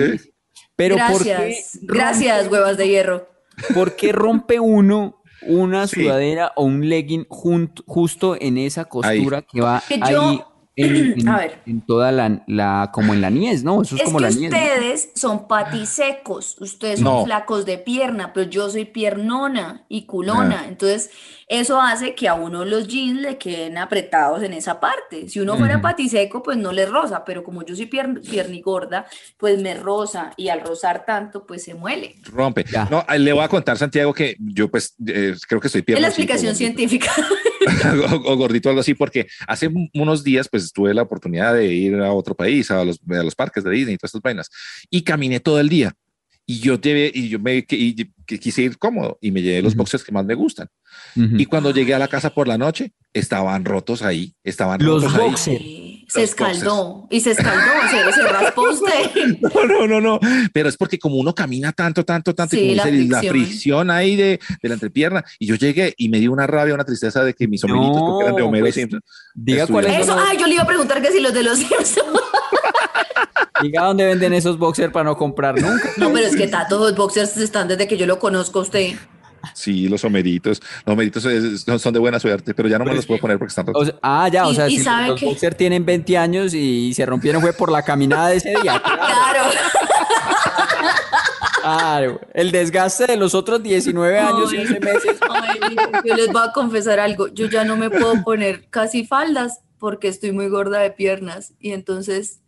[0.75, 3.29] Pero ¿por qué, gracias, gracias, huevas de hierro.
[3.75, 6.01] por qué rompe uno una Sí.
[6.03, 10.41] sudadera o un legging jun- justo en esa costura que va Que yo- ahí
[10.75, 11.61] en, en- A ver.
[11.67, 13.83] en toda la, la- como en la niez, ¿no?
[13.83, 14.51] Eso es, Es como que la niez.
[14.51, 14.57] ¿no?
[14.57, 17.25] ustedes son patisecos, ustedes son No.
[17.25, 20.61] flacos de pierna, pero yo soy piernona y culona.
[20.63, 20.67] Ah.
[20.67, 21.11] Entonces,
[21.59, 25.29] eso hace que a uno los jeans le queden apretados en esa parte.
[25.29, 29.05] Si uno fuera patiseco, pues no le roza, pero como yo soy pier piernigorda,
[29.37, 32.15] pues me roza y al rozar tanto, pues se muele.
[32.23, 32.65] Rompe.
[32.71, 32.87] Ya.
[32.89, 36.01] No, le voy a contar, Santiago, que yo pues eh, creo que estoy Es pierna.
[36.01, 37.11] la así, explicación científica.
[38.25, 41.67] o, o gordito, algo así, porque hace un- unos días pues tuve la oportunidad de
[41.73, 44.49] ir a otro país, a los, a los parques de Disney y todas estas vainas,
[44.89, 45.93] y caminé todo el día.
[46.45, 49.61] Y yo llevé, y yo me que- y que quise ir cómodo y me llevé
[49.61, 49.79] los Ujú.
[49.79, 50.67] boxers que más me gustan.
[51.15, 51.35] Ujú.
[51.37, 55.19] Y cuando llegué a la casa por la noche, estaban rotos ahí, estaban Los rotos
[55.19, 55.29] ahí.
[55.29, 55.61] boxers.
[55.61, 59.39] Ay, se Los escaldó y se escaldó, se, se raspó usted.
[59.41, 60.19] No, no, no, no.
[60.53, 63.19] Pero es porque como uno camina tanto, tanto, tanto, y Sí, como la dice, la
[63.19, 63.45] fricción.
[63.47, 66.83] fricción ahí de, de la entrepierna, y yo llegué y me dio una rabia, una
[66.85, 69.01] tristeza de que mis sombreritos, No, porque eran de Homero pues, Simpson,
[69.33, 71.57] Diga cuál es Eso, ay, yo le iba a preguntar que si los de los
[71.59, 72.19] Simpsons.
[73.61, 75.89] diga dónde venden esos boxers para no comprar nunca.
[75.97, 78.93] No, pero es que Tato, los boxers están desde que yo lo conozco a usted.
[79.53, 80.61] Sí, los homeritos.
[80.85, 83.49] Los homeritos es- son, de buena suerte, pero ya no me los puedo poner porque
[83.49, 83.87] están O rotos.
[83.89, 85.25] sea, ah, ya, o Y- sea, y si ¿sabe los qué?
[85.25, 88.81] boxers tienen 20 años y se rompieron fue por la caminada de ese día.
[88.93, 89.49] Claro.
[91.61, 94.65] Claro, el desgaste de los otros 19 años y Ay.
[94.65, 95.17] 11 meses.
[95.29, 95.59] Ay,
[96.03, 97.27] yo les voy a confesar algo.
[97.29, 101.53] Yo ya no me puedo poner casi faldas porque estoy muy gorda de piernas.
[101.59, 102.41] Y entonces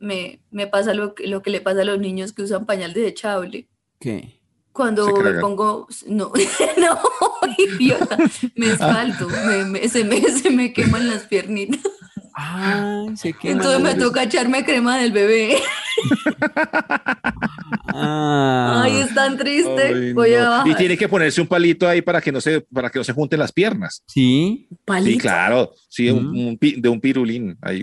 [0.00, 2.92] me, me pasa lo que, lo que le pasa a los niños que usan pañal
[2.92, 3.68] desechable.
[4.00, 4.38] ¿Qué?
[4.72, 6.30] Cuando me pongo, no,
[6.78, 6.98] no,
[7.58, 8.16] idiota,
[8.54, 11.80] me escalto, me- me- se, me, se me queman las piernitas.
[12.40, 13.54] Ah, se quema.
[13.54, 15.56] Entonces me toca echarme crema del bebé.
[17.92, 19.82] Ah, Ay, es tan triste.
[19.82, 20.38] Ay, Voy no.
[20.38, 20.68] a bajar.
[20.68, 23.12] Y tiene que ponerse un palito ahí para que no se, para que no se
[23.12, 24.02] junten las piernas.
[24.06, 25.10] sí, ¿Palito?
[25.12, 25.72] Sí, claro.
[25.88, 26.16] Sí, Mm.
[26.48, 27.82] un de un pirulín ahí.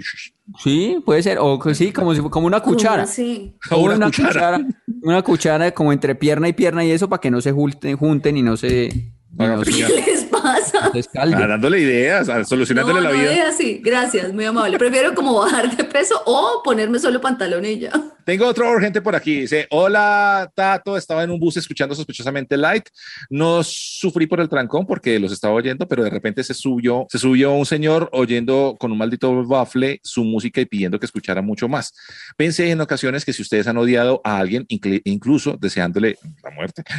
[0.64, 1.38] sí, puede ser.
[1.42, 3.04] O sí, como, si, como una ¿Cómo cuchara.
[3.04, 3.56] así?
[3.72, 4.60] O una cuchara.
[5.02, 8.38] Una cuchara como entre pierna y pierna y eso para que no se junten, junten
[8.38, 10.92] y no se, ¿Qué les pasa?
[11.18, 13.34] Ah, dándole ideas, solucionándole no, la no vida.
[13.34, 13.82] es así.
[13.84, 14.78] Gracias, muy amable.
[14.78, 17.92] Prefiero como bajar de peso o ponerme solo pantalón y ya.
[18.24, 19.42] Tengo otro urgente por aquí.
[19.42, 22.86] Dice, hola Tato, estaba en un bus escuchando sospechosamente light.
[23.30, 27.20] No sufrí por el trancón porque los estaba oyendo, pero de repente se subió, se
[27.20, 31.68] subió un señor oyendo con un maldito bafle su música y pidiendo que escuchara mucho
[31.68, 31.94] más.
[32.38, 36.84] Pensé en ocasiones que si ustedes han odiado a alguien, inclu- incluso deseándole la muerte,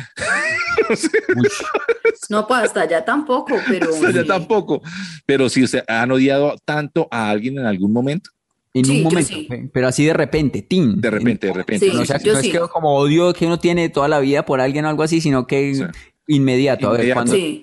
[2.28, 3.92] No, pues hasta allá tampoco, pero.
[3.92, 4.82] sea, ya tampoco,
[5.24, 8.30] pero si ustedes han odiado tanto a alguien en algún momento,
[8.74, 9.46] en Sí, un momento, sí.
[9.48, 11.00] pe- pero así de repente, tin.
[11.00, 11.86] de repente, de repente.
[11.90, 12.50] Sí, No, o sea, no es sí.
[12.52, 15.46] que como odio que uno tiene toda la vida por alguien o algo así, sino
[15.46, 15.84] que Sí.
[16.28, 16.88] inmediato.
[16.88, 17.62] A ver, cuando, Sí.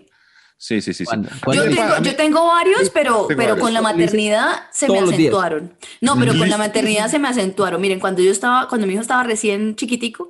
[0.58, 1.04] Sí, sí, sí.
[1.04, 1.06] sí.
[1.06, 3.60] cuando- Yo me tengo, yo tengo varios, pero, Tengo pero varios.
[3.60, 5.20] con la maternidad se me Todos días.
[5.20, 5.74] acentuaron.
[6.00, 7.82] No, pero con la maternidad se me acentuaron.
[7.82, 10.30] Miren, cuando yo estaba, cuando mi hijo estaba recién chiquitico,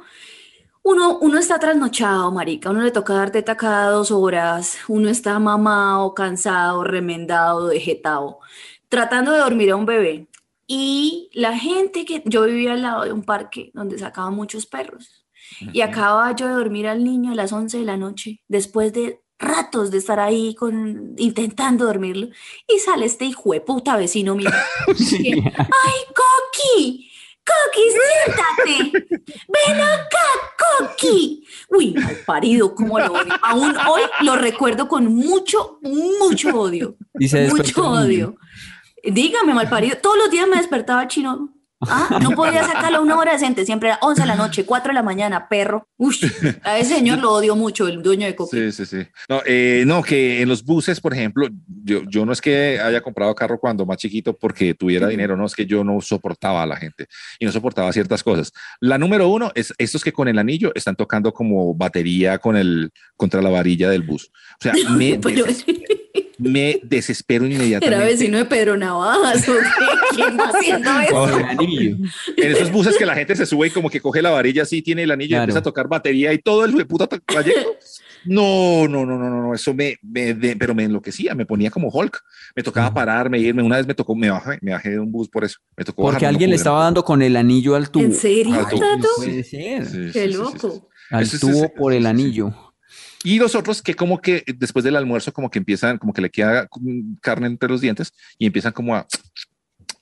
[0.83, 5.39] uno, uno está trasnochado, marica, uno le toca dar teta cada dos horas, uno está
[5.39, 8.39] mamado, cansado, remendado, vegetado,
[8.89, 10.27] tratando de dormir a un bebé.
[10.67, 15.25] Y la gente que yo vivía al lado de un parque donde sacaban muchos perros.
[15.71, 19.21] Y acababa yo de dormir al niño a las 11 de la noche, después de
[19.37, 22.27] ratos de estar ahí con, intentando dormirlo,
[22.67, 24.49] y sale este hijo de puta vecino mío.
[24.95, 25.31] Sí.
[25.31, 27.12] ¡Ay, Coqui!
[27.45, 29.07] ¡Coqui, siéntate!
[29.47, 30.27] ¡Ven acá,
[30.79, 31.45] Coqui!
[31.69, 33.33] Uy, mal parido, cómo lo odio.
[33.41, 36.95] Aún hoy lo recuerdo con mucho, mucho odio.
[37.19, 38.35] Y se mucho odio.
[39.03, 39.97] Dígame, mal parido.
[40.01, 41.53] Todos los días me despertaba chino.
[41.89, 44.89] Ah, no podía sacarlo a una hora decente, siempre era 11 de la noche, 4
[44.89, 45.87] de la mañana, perro.
[45.97, 46.15] Uy,
[46.63, 48.57] a ese señor lo odio mucho, el dueño de Coqui.
[48.57, 49.07] Sí, sí, sí.
[49.29, 51.47] No, eh, no, que en los buses, por ejemplo,
[51.83, 55.45] yo, yo no es que haya comprado carro cuando más chiquito porque tuviera dinero, no,
[55.45, 57.07] es que yo no soportaba a la gente
[57.39, 58.51] y no soportaba ciertas cosas.
[58.79, 62.91] La número uno es estos que con el anillo están tocando como batería con el,
[63.15, 64.31] contra la varilla del bus.
[64.59, 65.65] O sea, me, Pero des-
[66.43, 67.95] me desespero inmediatamente.
[67.95, 69.45] era vecino de Pedro Navajas.
[70.15, 71.39] ¿Quién va haciendo eso?
[72.37, 74.81] En esos buses que la gente se sube y como que coge la varilla así,
[74.81, 77.75] tiene el anillo y empieza a tocar batería y todo el puta trayecto.
[78.25, 81.69] No, no, no, no, no, no, eso me, me de- pero me enloquecía, me ponía
[81.71, 82.21] como Hulk.
[82.55, 83.63] Me tocaba pararme, irme.
[83.63, 85.59] Una vez me tocó, me bajé, me bajé de un bus por eso.
[85.75, 88.03] Me tocó Porque bajarme, no alguien le estaba dando con el anillo al tubo.
[88.03, 88.79] ¿En serio, Al tubo.
[88.79, 89.07] Tato?
[89.17, 89.85] Puede ser.
[89.85, 90.71] Sí, sí, Qué sí, sí, loco.
[90.71, 90.81] sí.
[91.11, 92.09] Al tubo por el sí, sí.
[92.09, 92.72] anillo.
[93.23, 96.29] Y los otros que como que después del almuerzo como que empiezan, como que le
[96.29, 96.67] queda
[97.21, 99.07] carne entre los dientes y empiezan como a,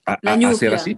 [0.06, 0.98] a, La a hacer así.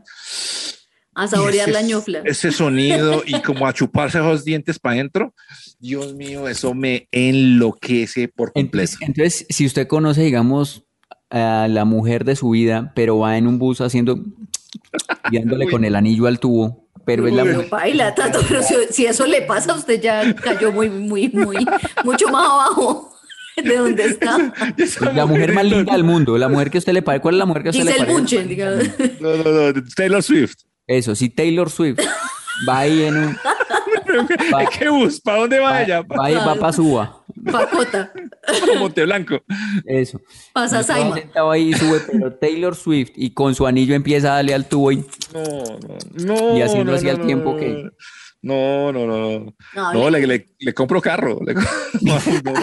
[1.15, 2.23] A saborear la ñufla.
[2.25, 5.33] Ese sonido y como a chuparse esos dientes para adentro.
[5.79, 8.93] Dios mío, eso me enloquece por completo.
[9.01, 10.85] Entonces, entonces, si usted conoce, digamos,
[11.29, 14.15] a la mujer de su vida, pero va en un bus haciendo
[15.31, 15.67] Uy.
[15.69, 17.69] con el anillo al tubo, pero es la Pero mujer.
[17.69, 21.65] baila, Tato, pero si, si eso le pasa a usted ya cayó muy, muy, muy,
[22.03, 23.13] mucho más abajo
[23.63, 24.53] de donde está.
[25.13, 27.21] La mujer más linda del mundo, la mujer que usted le parece.
[27.21, 28.19] ¿Cuál es la mujer que usted le Giselle parece?
[28.19, 28.83] Bunchen, digamos.
[29.19, 30.55] No, no, no, Taylor Swift.
[30.87, 31.99] Eso, si Taylor Swift
[32.67, 33.37] va ahí en un.
[34.53, 35.19] Va, ¿Qué bus?
[35.21, 36.01] ¿Para dónde va, va, ella?
[36.01, 37.22] va, ahí- va para Suba.
[37.51, 38.11] Pacota.
[38.59, 39.41] Para Monteblanco.
[39.85, 40.19] Eso.
[40.53, 41.15] Pasa estaba Saima.
[41.15, 44.91] sentado ahí sube, pero Taylor Swift y con su anillo empieza a darle al tubo
[44.91, 46.55] y No, no, no.
[46.55, 46.77] Y no, así
[47.19, 47.57] no, tiempo no.
[47.57, 47.89] que-
[48.43, 49.55] No, no, no, no.
[49.93, 51.39] No, le, le, le compro carro.
[51.45, 51.61] Le co-
[52.01, 52.13] no,
[52.43, 52.53] no.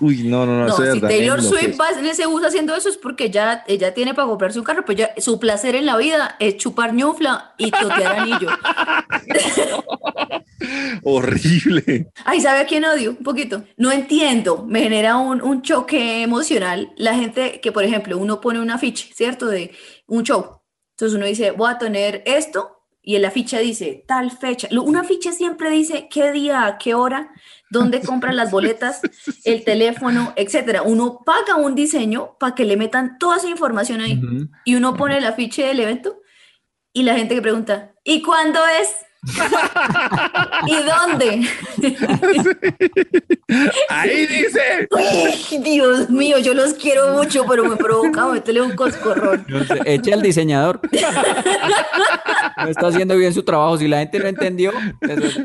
[0.00, 0.66] Uy, no, no, no.
[0.68, 1.42] No, si verdad Taylor.
[1.42, 4.64] Swift va en ese bus haciendo eso es porque ya ella tiene para comprarse un
[4.64, 8.48] carro, pues ya su placer en la vida es chupar ñufla y totear anillo.
[11.02, 12.10] Horrible.
[12.24, 13.10] Ay, ¿sabe a quién odio?
[13.10, 13.64] Un poquito.
[13.76, 18.60] No entiendo, me genera un, un choque emocional la gente que, por ejemplo, uno pone
[18.60, 19.46] un afiche, ¿cierto?
[19.46, 19.72] De
[20.06, 20.60] un show.
[20.92, 24.68] Entonces uno dice, voy a tener esto y en la ficha dice tal fecha.
[24.82, 27.32] Una ficha siempre dice qué día, qué hora,
[27.70, 29.00] dónde compran las boletas,
[29.44, 30.82] el teléfono, etcétera.
[30.82, 34.20] Uno paga un diseño para que le metan toda esa información ahí
[34.64, 36.20] y uno pone el afiche del evento
[36.92, 38.94] y la gente que pregunta, ¿y cuándo es?
[40.66, 41.48] ¿Y dónde?
[43.88, 44.88] Ahí dice.
[44.90, 49.44] Uy, Dios mío, yo los quiero mucho, pero me provoca meterle un coscorrón.
[49.48, 50.80] No sé, eche al diseñador.
[52.56, 53.78] No está haciendo bien su trabajo.
[53.78, 55.40] Si la gente no entendió, eso-